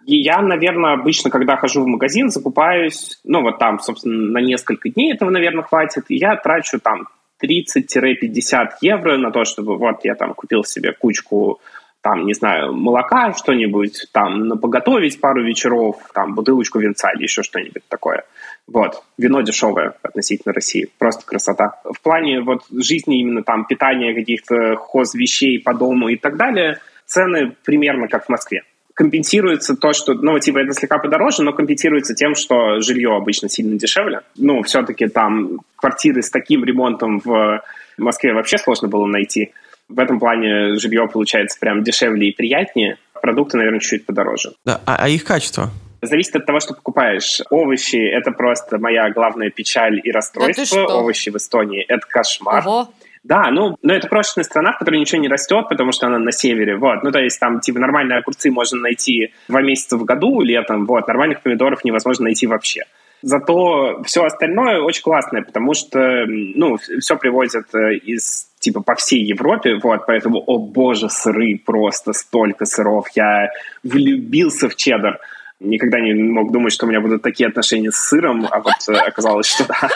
[0.06, 4.90] И я, наверное, обычно, когда хожу в магазин, закупаюсь, ну, вот там, собственно, на несколько
[4.90, 7.08] дней этого, наверное, хватит, и я трачу там
[7.44, 11.60] 30-50 евро на то, чтобы вот я там купил себе кучку
[12.06, 17.82] там, не знаю, молока, что-нибудь, там, поготовить пару вечеров, там, бутылочку винца или еще что-нибудь
[17.90, 18.26] такое.
[18.68, 19.02] Вот.
[19.18, 20.88] Вино дешевое относительно России.
[21.00, 21.82] Просто красота.
[21.84, 27.56] В плане вот жизни именно там питания каких-то хозвещей по дому и так далее, цены
[27.66, 28.62] примерно как в Москве.
[28.94, 33.80] Компенсируется то, что, ну, типа, это слегка подороже, но компенсируется тем, что жилье обычно сильно
[33.80, 34.22] дешевле.
[34.38, 37.64] Ну, все-таки там квартиры с таким ремонтом в
[37.98, 39.54] Москве вообще сложно было найти.
[39.88, 42.98] В этом плане жилье получается прям дешевле и приятнее.
[43.22, 44.54] Продукты, наверное, чуть-чуть подороже.
[44.66, 45.70] Да, а, а их качество?
[46.02, 47.42] Зависит от того, что покупаешь.
[47.50, 50.88] Овощи— это просто моя главная печаль и расстройство.
[50.88, 52.68] Да Овощи в Эстонии— это кошмар.
[52.68, 52.90] Ого.
[53.24, 56.32] Да, ну, но это крошечная страна, в которой ничего не растет, потому что она на
[56.32, 57.02] севере, вот.
[57.02, 61.08] Ну, то есть там, типа, нормальные огурцы можно найти два месяца в году летом, вот.
[61.08, 62.84] Нормальных помидоров невозможно найти вообще.
[63.24, 69.24] Зато все остальное очень классное, потому что, ну, все привозят э, из типа по всей
[69.24, 73.52] Европе, вот, поэтому, о боже, сыры, просто столько сыров, я
[73.84, 75.20] влюбился в чеддер.
[75.60, 78.94] Никогда не мог думать, что у меня будут такие отношения с сыром, а вот э,
[78.94, 79.90] оказалось, что да.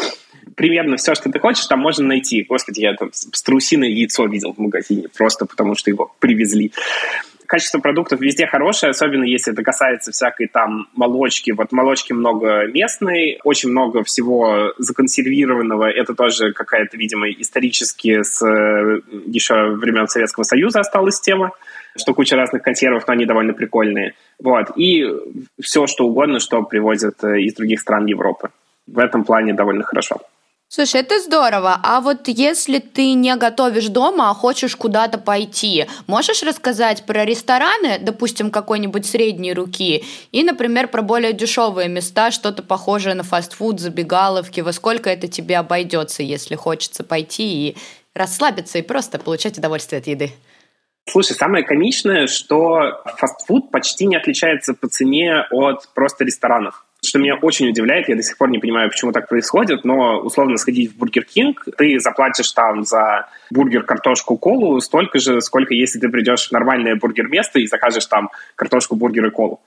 [0.54, 2.44] Примерно все, что ты хочешь, там можно найти.
[2.46, 6.72] Господи, я там страусиное яйцо видел в магазине, просто потому что его привезли
[7.50, 11.50] качество продуктов везде хорошее, особенно если это касается всякой там молочки.
[11.50, 15.90] Вот молочки много местной, очень много всего законсервированного.
[15.90, 21.50] Это тоже какая-то, видимо, исторически с э, еще времен Советского Союза осталась тема.
[21.98, 24.14] что куча разных консервов, но они довольно прикольные.
[24.38, 24.68] Вот.
[24.76, 25.04] И
[25.60, 28.50] все, что угодно, что привозят э, из других стран Европы.
[28.86, 30.18] В этом плане довольно хорошо.
[30.72, 31.80] Слушай, это здорово.
[31.82, 37.98] А вот если ты не готовишь дома, а хочешь куда-то пойти, можешь рассказать про рестораны,
[38.00, 44.60] допустим, какой-нибудь средней руки, и, например, про более дешевые места, что-то похожее на фастфуд, забегаловки,
[44.60, 47.76] во сколько это тебе обойдется, если хочется пойти и
[48.14, 50.30] расслабиться и просто получать удовольствие от еды?
[51.08, 57.36] Слушай, самое комичное, что фастфуд почти не отличается по цене от просто ресторанов что меня
[57.36, 60.98] очень удивляет, я до сих пор не понимаю, почему так происходит, но условно сходить в
[60.98, 66.48] Бургер Кинг, ты заплатишь там за бургер, картошку, колу столько же, сколько если ты придешь
[66.48, 69.60] в нормальное бургер-место и закажешь там картошку, бургер и колу.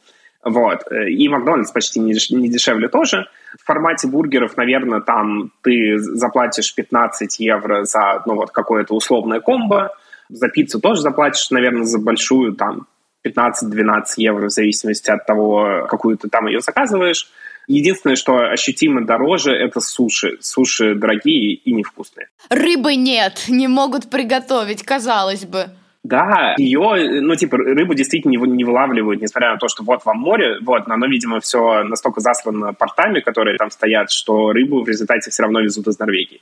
[0.44, 0.82] Вот.
[0.92, 3.28] И Макдональдс почти не, не дешевле тоже.
[3.58, 9.96] В формате бургеров, наверное, там ты заплатишь 15 евро за ну, вот какое-то условное комбо.
[10.30, 12.88] За пиццу тоже заплатишь, наверное, за большую там
[13.26, 17.30] 15-12 евро в зависимости от того, какую ты там ее заказываешь.
[17.68, 20.38] Единственное, что ощутимо дороже, это суши.
[20.42, 22.28] Суши дорогие и невкусные.
[22.50, 25.68] Рыбы нет, не могут приготовить, казалось бы.
[26.04, 30.18] Да, ее, ну, типа, рыбу действительно не, не вылавливают, несмотря на то, что вот вам
[30.18, 34.90] море, вот, но оно, видимо, все настолько заслано портами, которые там стоят, что рыбу в
[34.90, 36.42] результате все равно везут из Норвегии.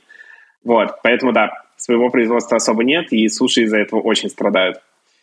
[0.64, 4.78] Вот, поэтому, да, своего производства особо нет, и суши из-за этого очень страдают.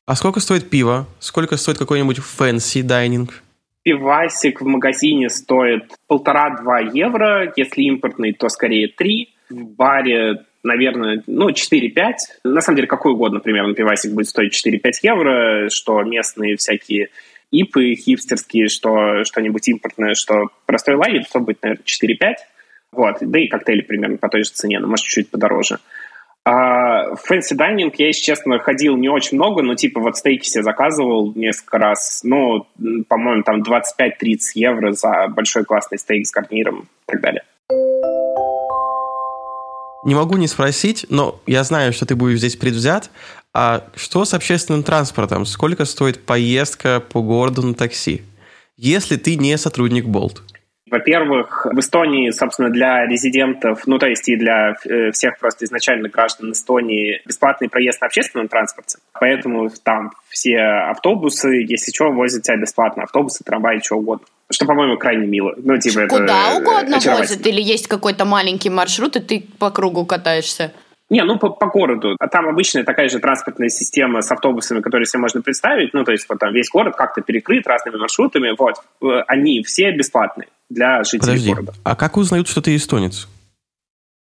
[0.10, 1.06] А сколько стоит пиво?
[1.20, 3.44] Сколько стоит какой-нибудь fancy dining?
[3.84, 7.54] Пивасик в магазине стоит полтора-два евро.
[7.56, 9.36] Если импортный, то скорее три.
[9.52, 11.94] В баре, наверное, ну, 4-5.
[12.44, 17.10] На самом деле, какой угодно примерно пивасик будет стоить 4-5 евро, что местные всякие
[17.52, 22.34] ипы хипстерские, что что-нибудь импортное, что простой лагер, то будет, наверное, 4-5.
[22.94, 23.18] Вот.
[23.22, 25.78] Да и коктейли примерно по той же цене, но может чуть-чуть подороже.
[26.52, 27.14] А
[27.52, 31.78] дайнинг я, если честно, ходил не очень много, но типа вот стейки себе заказывал несколько
[31.78, 32.22] раз.
[32.24, 32.66] Ну,
[33.08, 37.44] по-моему, там 25-30 евро за большой классный стейк с гарниром и так далее.
[40.04, 43.12] Не могу не спросить, но я знаю, что ты будешь здесь предвзят.
[43.54, 45.46] А что с общественным транспортом?
[45.46, 48.24] Сколько стоит поездка по городу на такси?
[48.76, 50.42] Если ты не сотрудник Болт?
[50.90, 56.10] Во-первых, в Эстонии, собственно, для резидентов, ну, то есть и для э, всех просто изначально
[56.10, 59.00] граждан Эстонии бесплатный проезд на общественном транспорте.
[59.20, 63.04] Поэтому там все автобусы, если что, возят тебя бесплатно.
[63.04, 64.26] Автобусы, трамваи, что угодно.
[64.52, 65.54] Что, по-моему, крайне мило.
[65.58, 67.46] Ну, типа, Куда это угодно возят?
[67.46, 70.72] Или есть какой-то маленький маршрут, и ты по кругу катаешься?
[71.10, 72.16] Не, ну по, по городу.
[72.20, 75.94] А там обычная такая же транспортная система с автобусами, которые себе можно представить.
[75.94, 78.54] Ну, то есть вот там весь город как-то перекрыт разными маршрутами.
[78.58, 78.76] Вот.
[79.02, 81.74] Э, они все бесплатные для жителей Подожди, города.
[81.84, 83.28] а как узнают, что ты эстонец?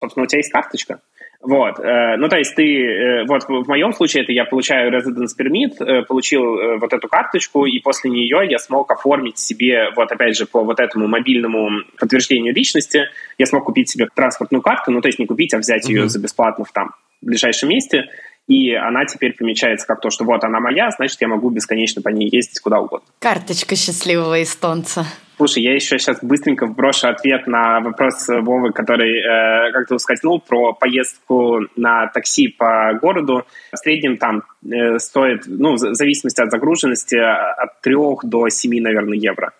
[0.01, 0.99] Собственно, у тебя есть карточка.
[1.41, 5.37] Вот, э, ну то есть ты, э, вот в моем случае это я получаю residence
[5.39, 10.35] permit, э, получил вот эту карточку, и после нее я смог оформить себе, вот опять
[10.35, 15.09] же по вот этому мобильному подтверждению личности, я смог купить себе транспортную карту, ну то
[15.09, 15.93] есть не купить, а взять mm-hmm.
[15.93, 18.09] ее за бесплатно в там в ближайшем месте,
[18.47, 22.09] и она теперь помечается как то, что вот она моя, значит, я могу бесконечно по
[22.09, 23.07] ней ездить куда угодно.
[23.19, 25.05] Карточка счастливого эстонца.
[25.37, 30.39] Слушай, я еще сейчас быстренько вброшу ответ на вопрос Вовы, который, э, как ты сказал,
[30.39, 33.45] про поездку на такси по городу.
[33.71, 39.17] В среднем там э, стоит, ну, в зависимости от загруженности, от 3 до 7, наверное,
[39.17, 39.53] евро.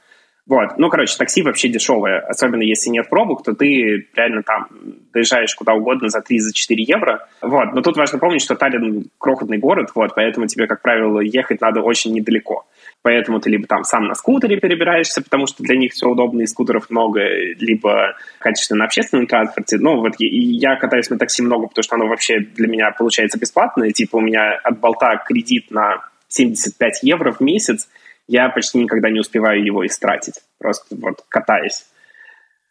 [0.48, 0.78] Вот.
[0.78, 2.20] Ну, короче, такси вообще дешевое.
[2.20, 4.68] Особенно если нет пробок, то ты реально там
[5.14, 6.24] доезжаешь куда угодно за 3-4
[6.70, 7.28] евро.
[7.42, 7.74] Вот.
[7.74, 11.82] Но тут важно помнить, что Таллин крохотный город, вот, поэтому тебе, как правило, ехать надо
[11.82, 12.66] очень недалеко.
[13.02, 16.48] Поэтому ты либо там сам на скутере перебираешься, потому что для них все удобно, и
[16.48, 17.22] скутеров много,
[17.60, 19.78] либо качественно на общественном транспорте.
[19.78, 23.92] Ну, вот я катаюсь на такси много, потому что оно вообще для меня получается бесплатное.
[23.92, 27.88] Типа у меня от болта кредит на 75 евро в месяц,
[28.28, 31.86] я почти никогда не успеваю его истратить, просто вот катаясь.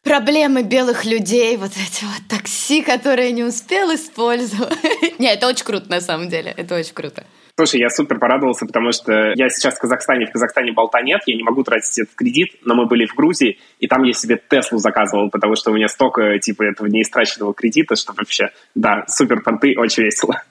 [0.03, 5.19] Проблемы белых людей, вот эти вот такси, которые не успел использовать.
[5.19, 7.25] Не, это очень круто на самом деле, это очень круто.
[7.59, 11.35] Слушай, я супер порадовался, потому что я сейчас в Казахстане, в Казахстане болта нет, я
[11.35, 14.79] не могу тратить этот кредит, но мы были в Грузии, и там я себе Теслу
[14.79, 19.75] заказывал, потому что у меня столько, типа, этого неистраченного кредита, что вообще, да, супер понты,
[19.79, 20.43] очень весело.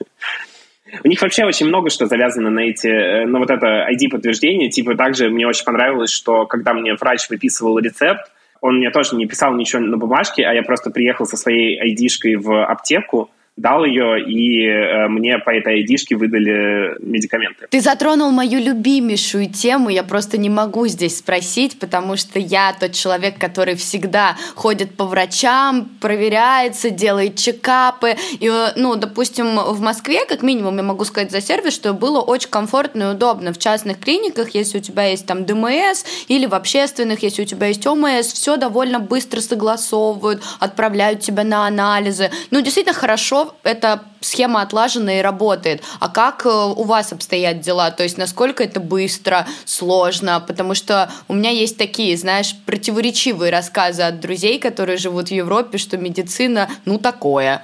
[1.04, 4.70] У них вообще очень много что завязано на эти, э, на вот это ID-подтверждение.
[4.70, 9.26] Типа также мне очень понравилось, что когда мне врач выписывал рецепт, он мне тоже не
[9.26, 14.22] писал ничего на бумажке, а я просто приехал со своей ID-шкой в аптеку, дал ее,
[14.22, 17.66] и э, мне по этой айдишке выдали медикаменты.
[17.70, 22.92] Ты затронул мою любимейшую тему, я просто не могу здесь спросить, потому что я тот
[22.92, 28.16] человек, который всегда ходит по врачам, проверяется, делает чекапы.
[28.40, 32.20] И, э, ну, допустим, в Москве, как минимум, я могу сказать за сервис, что было
[32.20, 33.54] очень комфортно и удобно.
[33.54, 37.68] В частных клиниках, если у тебя есть там ДМС, или в общественных, если у тебя
[37.68, 42.30] есть ОМС, все довольно быстро согласовывают, отправляют тебя на анализы.
[42.50, 45.82] Ну, действительно хорошо эта схема отлажена и работает.
[46.00, 47.90] А как э, у вас обстоят дела?
[47.90, 50.44] То есть насколько это быстро, сложно?
[50.46, 55.78] Потому что у меня есть такие, знаешь, противоречивые рассказы от друзей, которые живут в Европе,
[55.78, 57.62] что медицина, ну, такое.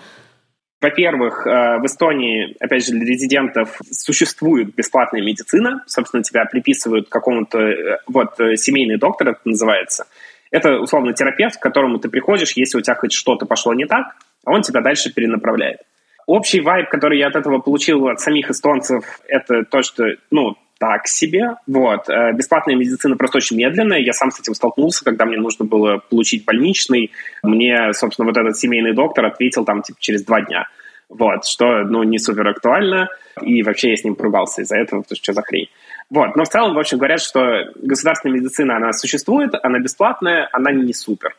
[0.80, 5.84] Во-первых, э, в Эстонии, опять же, для резидентов существует бесплатная медицина.
[5.86, 10.06] Собственно, тебя приписывают какому-то, э, вот, семейный доктор это называется.
[10.52, 14.14] Это, условно, терапевт, к которому ты приходишь, если у тебя хоть что-то пошло не так,
[14.44, 15.80] а он тебя дальше перенаправляет.
[16.26, 21.06] Общий вайб, который я от этого получил от самих эстонцев, это то, что, ну, так
[21.06, 21.56] себе.
[21.66, 22.08] Вот.
[22.08, 23.98] Э, бесплатная медицина просто очень медленная.
[23.98, 27.12] Я сам с этим столкнулся, когда мне нужно было получить больничный.
[27.42, 30.66] Мне, собственно, вот этот семейный доктор ответил там типа через два дня.
[31.08, 33.08] Вот, что, ну, не супер актуально.
[33.42, 35.68] И вообще я с ним поругался из-за этого, потому что что за хрень.
[36.10, 40.72] Вот, но в целом, в общем, говорят, что государственная медицина, она существует, она бесплатная, она
[40.72, 41.36] не супер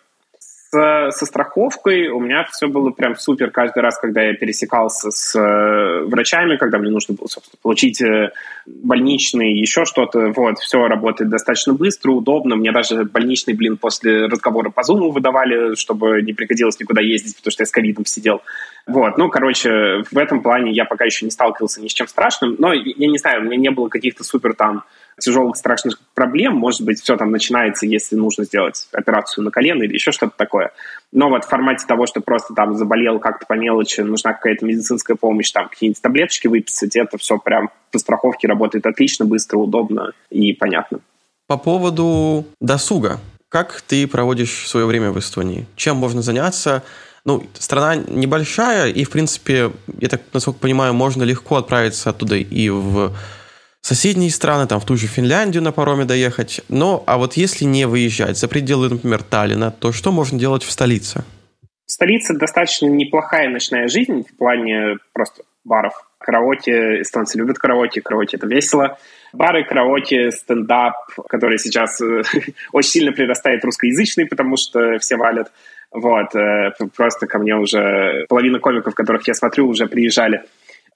[0.74, 6.06] со страховкой у меня все было прям супер каждый раз, когда я пересекался с э,
[6.06, 8.32] врачами, когда мне нужно было, собственно, получить э,
[8.66, 10.34] больничный, еще что-то.
[10.36, 12.56] Вот, все работает достаточно быстро, удобно.
[12.56, 17.52] Мне даже больничный, блин, после разговора по Zoom выдавали, чтобы не приходилось никуда ездить, потому
[17.52, 18.42] что я с ковидом сидел.
[18.86, 22.56] Вот, ну, короче, в этом плане я пока еще не сталкивался ни с чем страшным,
[22.60, 24.84] но я не знаю, у меня не было каких-то супер там
[25.20, 26.56] тяжелых, страшных проблем.
[26.56, 30.63] Может быть, все там начинается, если нужно сделать операцию на колено или еще что-то такое.
[31.12, 35.16] Но вот в формате того, что просто там заболел как-то по мелочи, нужна какая-то медицинская
[35.16, 40.54] помощь, там какие-нибудь таблеточки выписать, это все прям по страховке работает отлично, быстро, удобно и
[40.54, 41.00] понятно.
[41.48, 43.20] По поводу досуга.
[43.50, 45.68] Как ты проводишь свое время в Эстонии?
[45.76, 46.82] Чем можно заняться?
[47.26, 52.70] Ну, страна небольшая, и, в принципе, я так, насколько понимаю, можно легко отправиться оттуда и
[52.70, 53.14] в
[53.84, 56.62] соседние страны, там в ту же Финляндию на пароме доехать.
[56.70, 60.72] Но, а вот если не выезжать за пределы, например, Таллина, то что можно делать в
[60.72, 61.24] столице?
[61.86, 65.94] В столице достаточно неплохая ночная жизнь в плане просто баров.
[66.18, 68.98] Караоке, эстонцы любят караоке, караоке это весело.
[69.34, 70.94] Бары, караоке, стендап,
[71.28, 72.22] который сейчас э,
[72.72, 75.52] очень сильно прирастает русскоязычный, потому что все валят.
[75.92, 80.44] Вот, э, просто ко мне уже половина комиков, которых я смотрю, уже приезжали.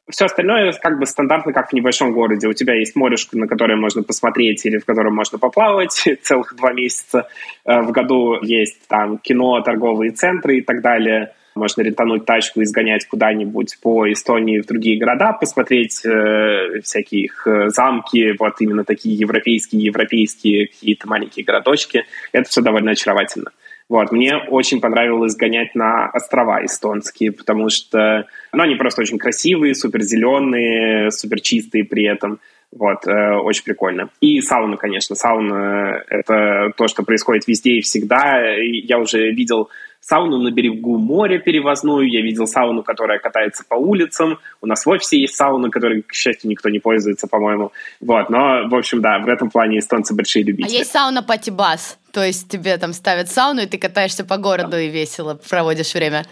[0.10, 2.48] Все остальное как бы стандартно, как в небольшом городе.
[2.48, 5.92] У тебя есть морешко, на которое можно посмотреть или в котором можно поплавать
[6.22, 7.28] целых два месяца.
[7.66, 11.34] Э, в году есть там кино, торговые центры и так далее.
[11.56, 17.46] Можно рентануть тачку и сгонять куда-нибудь по Эстонии в другие города, посмотреть э, всякие их
[17.48, 22.06] э, замки, вот именно такие европейские, европейские какие-то маленькие городочки.
[22.32, 23.52] Это все довольно очаровательно.
[23.90, 29.76] Вот, мне очень понравилось гонять на острова эстонские, потому что ну, они просто очень красивые,
[29.76, 32.40] супер зеленые, супер чистые при этом.
[32.72, 34.10] Вот, э, очень прикольно.
[34.20, 35.16] И сауна, конечно.
[35.16, 38.42] Сауна— это то, что происходит везде и всегда.
[38.58, 39.70] Я уже видел
[40.08, 44.40] сауну на берегу моря перевозную, я видел сауну, которая катается по улицам.
[44.62, 47.74] У нас в офисе есть сауна, которой, к счастью, никто не пользуется, по-моему.
[48.00, 50.76] Вот, но, в общем, да, в этом плане эстонцы большие любители.
[50.76, 51.98] А есть сауна пати-бас?
[52.14, 54.82] То есть тебе там ставят сауну, и ты катаешься по городу да.
[54.82, 56.26] и весело проводишь время?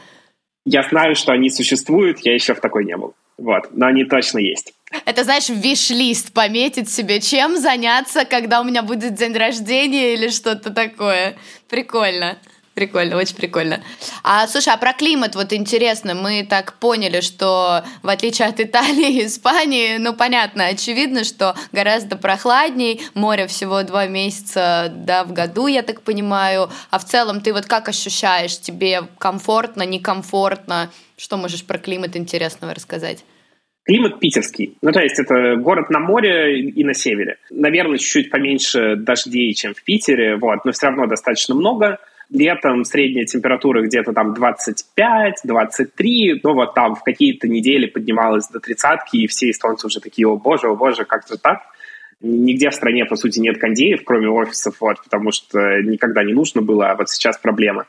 [0.65, 3.13] Я знаю, что они существуют, я еще в такой не был.
[3.37, 4.73] Вот, но они точно есть.
[5.05, 10.73] Это, знаешь, виш-лист пометить себе, чем заняться, когда у меня будет день рождения или что-то
[10.73, 11.35] такое.
[11.69, 12.37] Прикольно.
[12.75, 13.81] Прикольно, очень прикольно.
[14.21, 19.21] А слушай, а про климат вот интересно, мы так поняли, что в отличие от Италии
[19.21, 25.67] и Испании, ну понятно, очевидно, что гораздо прохладней, море всего два месяца да, в году,
[25.67, 26.69] я так понимаю.
[26.89, 30.91] А в целом ты вот как ощущаешь, тебе комфортно, некомфортно?
[31.15, 33.23] Что можешь про климат интересного рассказать?
[33.85, 34.77] Климат питерский.
[34.81, 37.37] Ну, то есть это город на море и на севере.
[37.51, 41.99] Наверное, чуть-чуть поменьше дождей, чем в Питере, вот, но все равно достаточно много.
[42.31, 49.17] Летом средняя температура где-то там 25-23, ну вот там в какие-то недели поднималась до тридцатки,
[49.17, 51.59] и все эстонцы уже такие, о боже, о боже, как же так?
[52.21, 56.61] Нигде в стране, по сути, нет кондеев, кроме офисов, вот, потому что никогда не нужно
[56.61, 57.85] было, а вот сейчас проблема.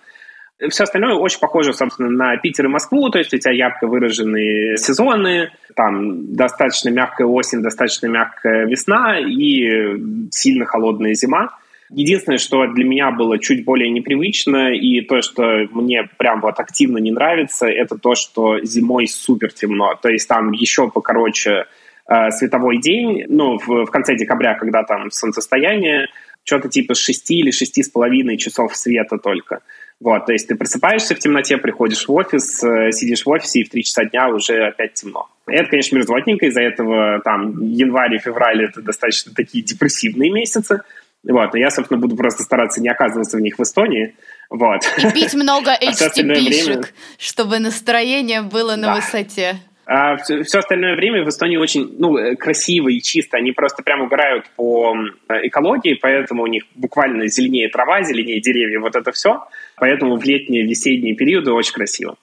[0.71, 4.79] Все остальное очень похоже, собственно, на Питер и Москву, то есть у тебя ярко выраженные
[4.79, 11.51] сезоны, там достаточно мягкая осень, достаточно мягкая весна и сильно холодная зима.
[11.91, 16.99] Единственное, что для меня было чуть более непривычно, и то, что мне прям вот активно
[16.99, 19.95] не нравится, это то, что зимой супер темно.
[20.01, 21.67] То есть там еще покороче
[22.09, 26.09] э, световой день, ну, в, в конце декабря, когда там солнцестояние,
[26.43, 29.61] что-то типа 6 или шести с половиной часов света только.
[29.99, 33.65] Вот, то есть ты просыпаешься в темноте, приходишь в офис, э, сидишь в офисе, и
[33.65, 35.29] в 3 часа дня уже опять темно.
[35.47, 40.83] Это, конечно, мерзотненько, из-за этого там январь и февраль— это достаточно такие депрессивные месяцы.
[41.29, 44.15] Вот, но я, собственно, буду просто стараться не оказываться в них в Эстонии.
[44.51, 44.83] Вот.
[44.99, 46.87] И пить много HTP-шек,
[47.19, 49.57] чтобы настроение было на высоте.
[49.89, 53.37] А все, все остальное время в Эстонии очень ну, э, красиво и чисто.
[53.37, 54.97] Они просто прям угорают по
[55.29, 59.45] экологии, поэтому у них буквально зеленее трава, зеленее деревья, вот это все.
[59.77, 62.17] Поэтому в летние, весенние периоды очень красиво.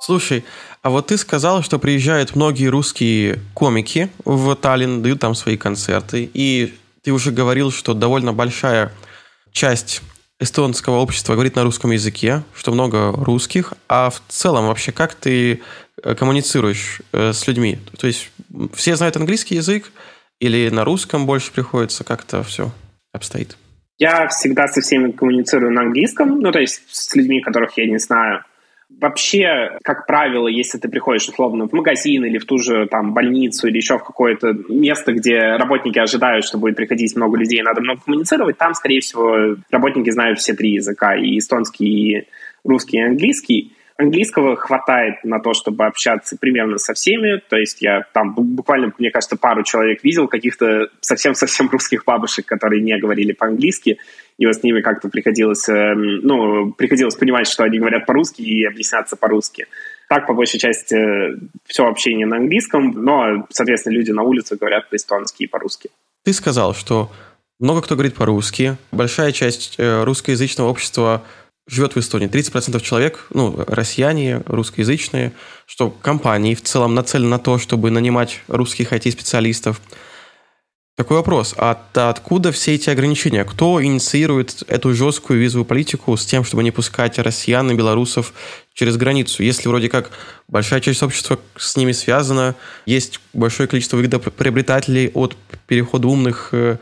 [0.00, 0.44] Слушай,
[0.82, 6.28] а вот ты сказал, что приезжают многие русские комики в Таллин, дают там свои концерты,
[6.32, 8.92] и ты уже говорил, что довольно большая
[9.52, 10.00] часть
[10.38, 15.60] эстонского общества говорит на русском языке, что много русских, а в целом вообще как ты
[16.02, 17.78] э, коммуницируешь э, с людьми?
[17.98, 18.30] То есть
[18.72, 19.92] все знают английский язык
[20.40, 22.72] или на русском больше приходится, как это все
[23.12, 23.58] обстоит?
[23.98, 27.98] Я всегда со всеми коммуницирую на английском, ну то есть с людьми, которых я не
[27.98, 28.42] знаю.
[29.00, 33.66] Вообще, как правило, если ты приходишь условно в магазин или в ту же там больницу
[33.66, 38.02] или еще в какое-то место, где работники ожидают, что будет приходить много людей, надо много
[38.04, 42.28] коммуницировать, там, скорее всего, работники знают все три языка, и эстонский, и
[42.62, 47.40] русский, и английский английского хватает на то, чтобы общаться примерно со всеми.
[47.48, 52.82] То есть я там буквально, мне кажется, пару человек видел, каких-то совсем-совсем русских бабушек, которые
[52.82, 53.98] не говорили по-английски,
[54.38, 58.64] и вот с ними как-то приходилось, эм, ну, приходилось понимать, что они говорят по-русски и
[58.64, 59.66] объясняться по-русски.
[60.08, 60.96] Так, по большей части,
[61.66, 65.90] все общение на английском, но, соответственно, люди на улице говорят по-эстонски и по-русски.
[66.24, 67.10] Ты сказал, что
[67.60, 68.78] много кто говорит по-русски.
[68.90, 71.22] Большая часть э, русскоязычного общества
[71.70, 72.28] живет в Эстонии.
[72.28, 75.32] 30% человек, ну, россияне, русскоязычные,
[75.66, 79.80] что компании в целом нацелены на то, чтобы нанимать русских IT-специалистов.
[80.96, 81.54] Такой вопрос.
[81.56, 83.44] А откуда все эти ограничения?
[83.44, 88.34] Кто инициирует эту жесткую визовую политику с тем, чтобы не пускать россиян и белорусов
[88.74, 89.42] через границу?
[89.42, 90.10] Если вроде как
[90.46, 92.54] большая часть общества с ними связана,
[92.84, 96.76] есть большое количество выгодоприобретателей от перехода умных э,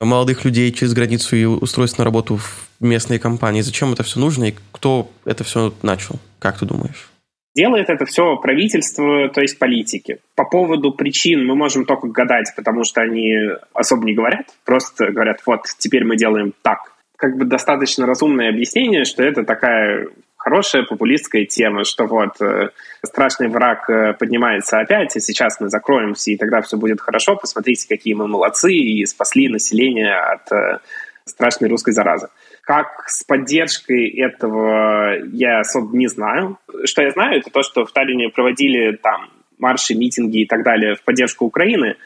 [0.00, 3.62] молодых людей через границу и устройств на работу в местные компании.
[3.62, 6.16] Зачем это все нужно и кто это все начал?
[6.38, 7.10] Как ты думаешь?
[7.56, 10.18] Делает это все правительство, то есть политики.
[10.36, 13.34] По поводу причин мы можем только гадать, потому что они
[13.72, 16.92] особо не говорят, просто говорят, вот, теперь мы делаем так.
[17.16, 20.06] Как бы достаточно разумное объяснение, что это такая
[20.48, 22.70] хорошая популистская тема, что вот э,
[23.04, 27.86] страшный враг э, поднимается опять, и сейчас мы закроемся, и тогда все будет хорошо, посмотрите,
[27.86, 30.78] какие мы молодцы, и спасли население от э,
[31.26, 32.28] страшной русской заразы.
[32.62, 36.58] Как с поддержкой этого я особо не знаю.
[36.84, 39.28] Что я знаю, это то, что в Таллине проводили там
[39.58, 41.96] марши, митинги и так далее в поддержку Украины,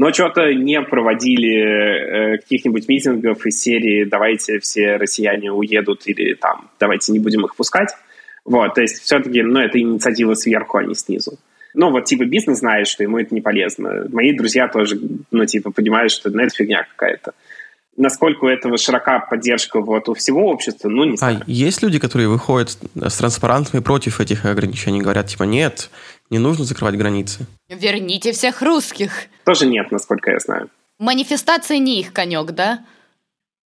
[0.00, 6.70] но что-то не проводили э, каких-нибудь митингов из серии «давайте все россияне уедут» или там
[6.80, 7.90] «давайте не будем их пускать».
[8.46, 11.38] Вот, то есть все-таки, ну, это инициатива сверху, а не снизу.
[11.74, 14.06] Ну, вот, типа, бизнес знает, что ему это не полезно.
[14.10, 14.98] Мои друзья тоже,
[15.30, 17.34] ну, типа, понимают, что ну, это фигня какая-то
[17.96, 21.40] насколько у этого широка поддержка вот у всего общества, ну, не а знаю.
[21.40, 25.90] А есть люди, которые выходят с транспарантами против этих ограничений, говорят, типа, нет,
[26.30, 27.46] не нужно закрывать границы?
[27.68, 29.10] Верните всех русских.
[29.44, 30.70] Тоже нет, насколько я знаю.
[30.98, 32.84] Манифестация не их конек, да?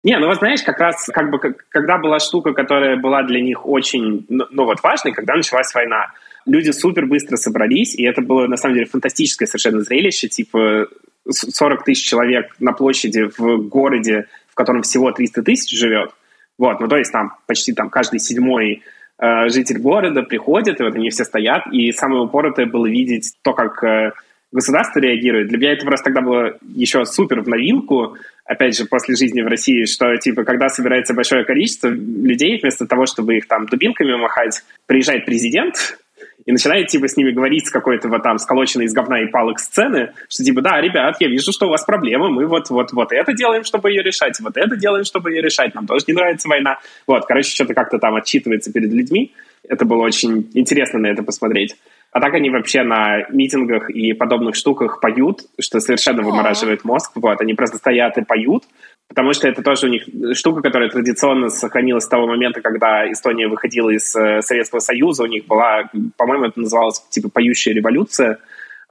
[0.03, 3.41] Не, ну вот знаешь, как раз как бы как, когда была штука, которая была для
[3.41, 6.12] них очень, ну, ну вот важной, когда началась война,
[6.45, 10.89] люди супер быстро собрались, и это было на самом деле фантастическое совершенно зрелище, типа
[11.29, 16.11] 40 тысяч человек на площади в городе, в котором всего 300 тысяч живет.
[16.59, 18.83] Вот, ну то есть там почти там каждый седьмой
[19.21, 23.53] э, житель города приходит, и вот они все стоят, и самое упоротое было видеть то,
[23.53, 24.12] как э,
[24.53, 25.49] государство реагирует.
[25.49, 29.49] Для меня это просто тогда было еще супер в новинку, опять же, после жизни в
[29.49, 34.62] России, что, типа, когда собирается большое количество людей, вместо того, чтобы их там дубинками махать,
[34.87, 35.99] приезжает президент,
[36.47, 39.59] и начинает, типа, с ними говорить с какой-то вот там сколоченной из говна и палок
[39.59, 43.12] сцены, что, типа, да, ребят, я вижу, что у вас проблема, мы вот, вот, вот
[43.12, 46.49] это делаем, чтобы ее решать, вот это делаем, чтобы ее решать, нам тоже не нравится
[46.49, 46.78] война.
[47.07, 49.32] Вот, короче, что-то как-то там отчитывается перед людьми.
[49.66, 51.76] Это было очень интересно на это посмотреть.
[52.14, 57.11] А так они вообще на митингах и подобных штуках поют, что совершенно вымораживает мозг.
[57.16, 58.62] Вот, они просто стоят и поют,
[59.09, 60.05] потому что это тоже у них
[60.37, 65.25] штука, которая традиционно сохранилась с того момента, когда Эстония выходила из э, Советского Союза.
[65.25, 68.39] У них была, по-моему, это называлось типа «поющая революция».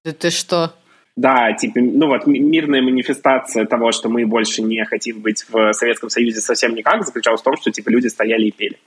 [0.03, 0.73] Да ты что?
[1.15, 6.09] Да, типа, ну вот мирная манифестация того, что мы больше не хотим быть в Советском
[6.09, 8.77] Союзе совсем никак, заключалась в том, что типа люди стояли и пели.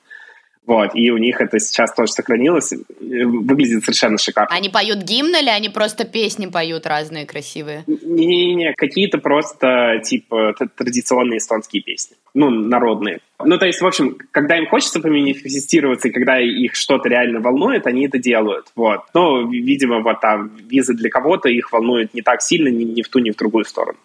[0.67, 2.73] Вот, и у них это сейчас тоже сохранилось.
[3.01, 4.55] Выглядит совершенно шикарно.
[4.55, 7.85] Они поют гимн или они просто песни поют разные красивые?
[7.87, 12.17] Не-не-не, какие-то просто, типа, традиционные эстонские песни.
[12.35, 13.21] Ну, народные.
[13.45, 17.87] Ну, то есть, в общем, когда им хочется поманифестироваться, и когда их что-то реально волнует,
[17.87, 18.67] они это делают.
[18.75, 19.03] Вот.
[19.15, 23.09] Но, видимо, вот там визы для кого-то их волнуют не так сильно ни, ни в
[23.09, 23.99] ту, ни в другую сторону.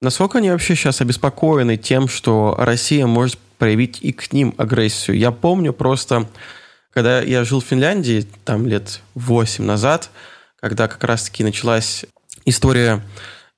[0.00, 5.16] Насколько они вообще сейчас обеспокоены тем, что Россия может проявить и к ним агрессию?
[5.16, 6.28] Я помню просто,
[6.90, 10.10] когда я жил в Финляндии, там лет 8 назад,
[10.60, 12.04] когда как раз-таки началась
[12.44, 13.02] история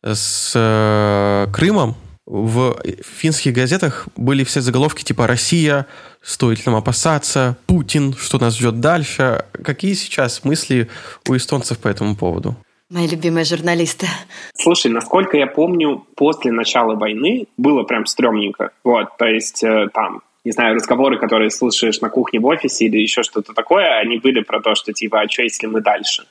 [0.05, 5.89] с э, Крымом, в финских газетах были все заголовки типа «Россия»,
[6.23, 9.45] «Стоит нам опасаться», «Путин», «Что нас ждет дальше».
[9.65, 10.89] Какие сейчас мысли
[11.29, 12.57] у эстонцев по этому поводу?
[12.89, 14.07] Мои любимые журналисты.
[14.55, 18.71] Слушай, насколько я помню, после начала войны было прям стрёмненько.
[18.85, 22.99] Вот, то есть э, там не знаю, разговоры, которые слушаешь на кухне в офисе или
[22.99, 26.25] еще что-то такое, они были про то, что типа, а что если мы дальше?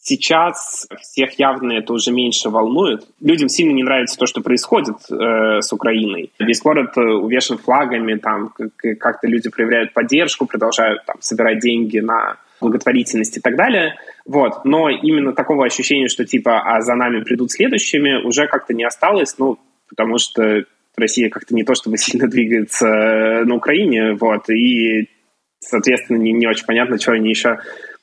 [0.00, 3.04] Сейчас всех явно это уже меньше волнует.
[3.20, 6.30] Людям сильно не нравится то, что происходит э, с Украиной.
[6.38, 8.52] Весь город э, увешан флагами, там
[9.00, 13.96] как-то люди проявляют поддержку, продолжают там собирать деньги на благотворительность и так далее.
[14.24, 14.64] Вот.
[14.64, 19.36] Но именно такого ощущения, что типа, а за нами придут следующими, уже как-то не осталось,
[19.38, 19.58] ну,
[19.88, 20.64] потому что
[20.96, 25.08] Россия как-то не то чтобы сильно двигается э, на Украине, вот, и,
[25.60, 27.58] соответственно, не, не очень понятно, что они еще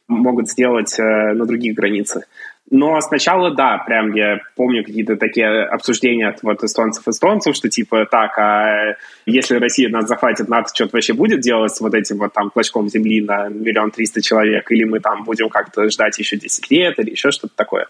[0.08, 2.26] могут сделать э, на других границах.
[2.72, 8.38] Но сначала, да, прям я помню какие-то такие обсуждения от вот эстонцев-эстонцев, что типа, так,
[8.38, 8.96] а
[9.26, 12.88] если Россия нас захватит, НАТО что-то вообще будет делать с вот этим вот там клочком
[12.88, 17.12] земли на миллион триста человек, или мы там будем как-то ждать еще 10 лет, или
[17.12, 17.88] еще что-то такое.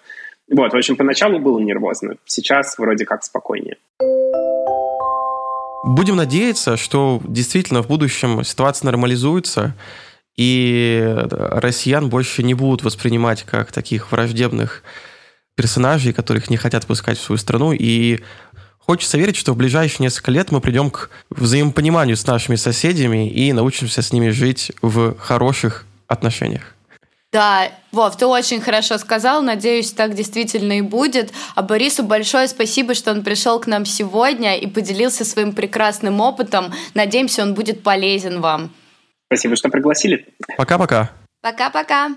[0.50, 3.78] Вот, в общем, поначалу было нервозно, сейчас вроде как спокойнее.
[5.84, 9.76] Будем надеяться, что действительно в будущем ситуация нормализуется,
[10.40, 14.84] и россиян больше не будут воспринимать как таких враждебных
[15.56, 18.22] персонажей, которых не хотят пускать в свою страну, и
[18.78, 23.52] хочется верить, что в ближайшие несколько лет мы придем к взаимопониманию с нашими соседями и
[23.52, 26.74] научимся с ними жить в хороших отношениях.
[27.34, 29.42] Да, Вов, ты очень хорошо сказал.
[29.42, 31.34] Надеюсь, так действительно и будет.
[31.54, 36.74] А Борису большое спасибо, что он пришел к нам сегодня и поделился своим прекрасным опытом.
[36.94, 38.72] Надеемся, он будет полезен вам.
[39.30, 40.26] Спасибо, что пригласили.
[40.58, 41.12] Пока-пока.
[41.42, 42.16] Пока-пока.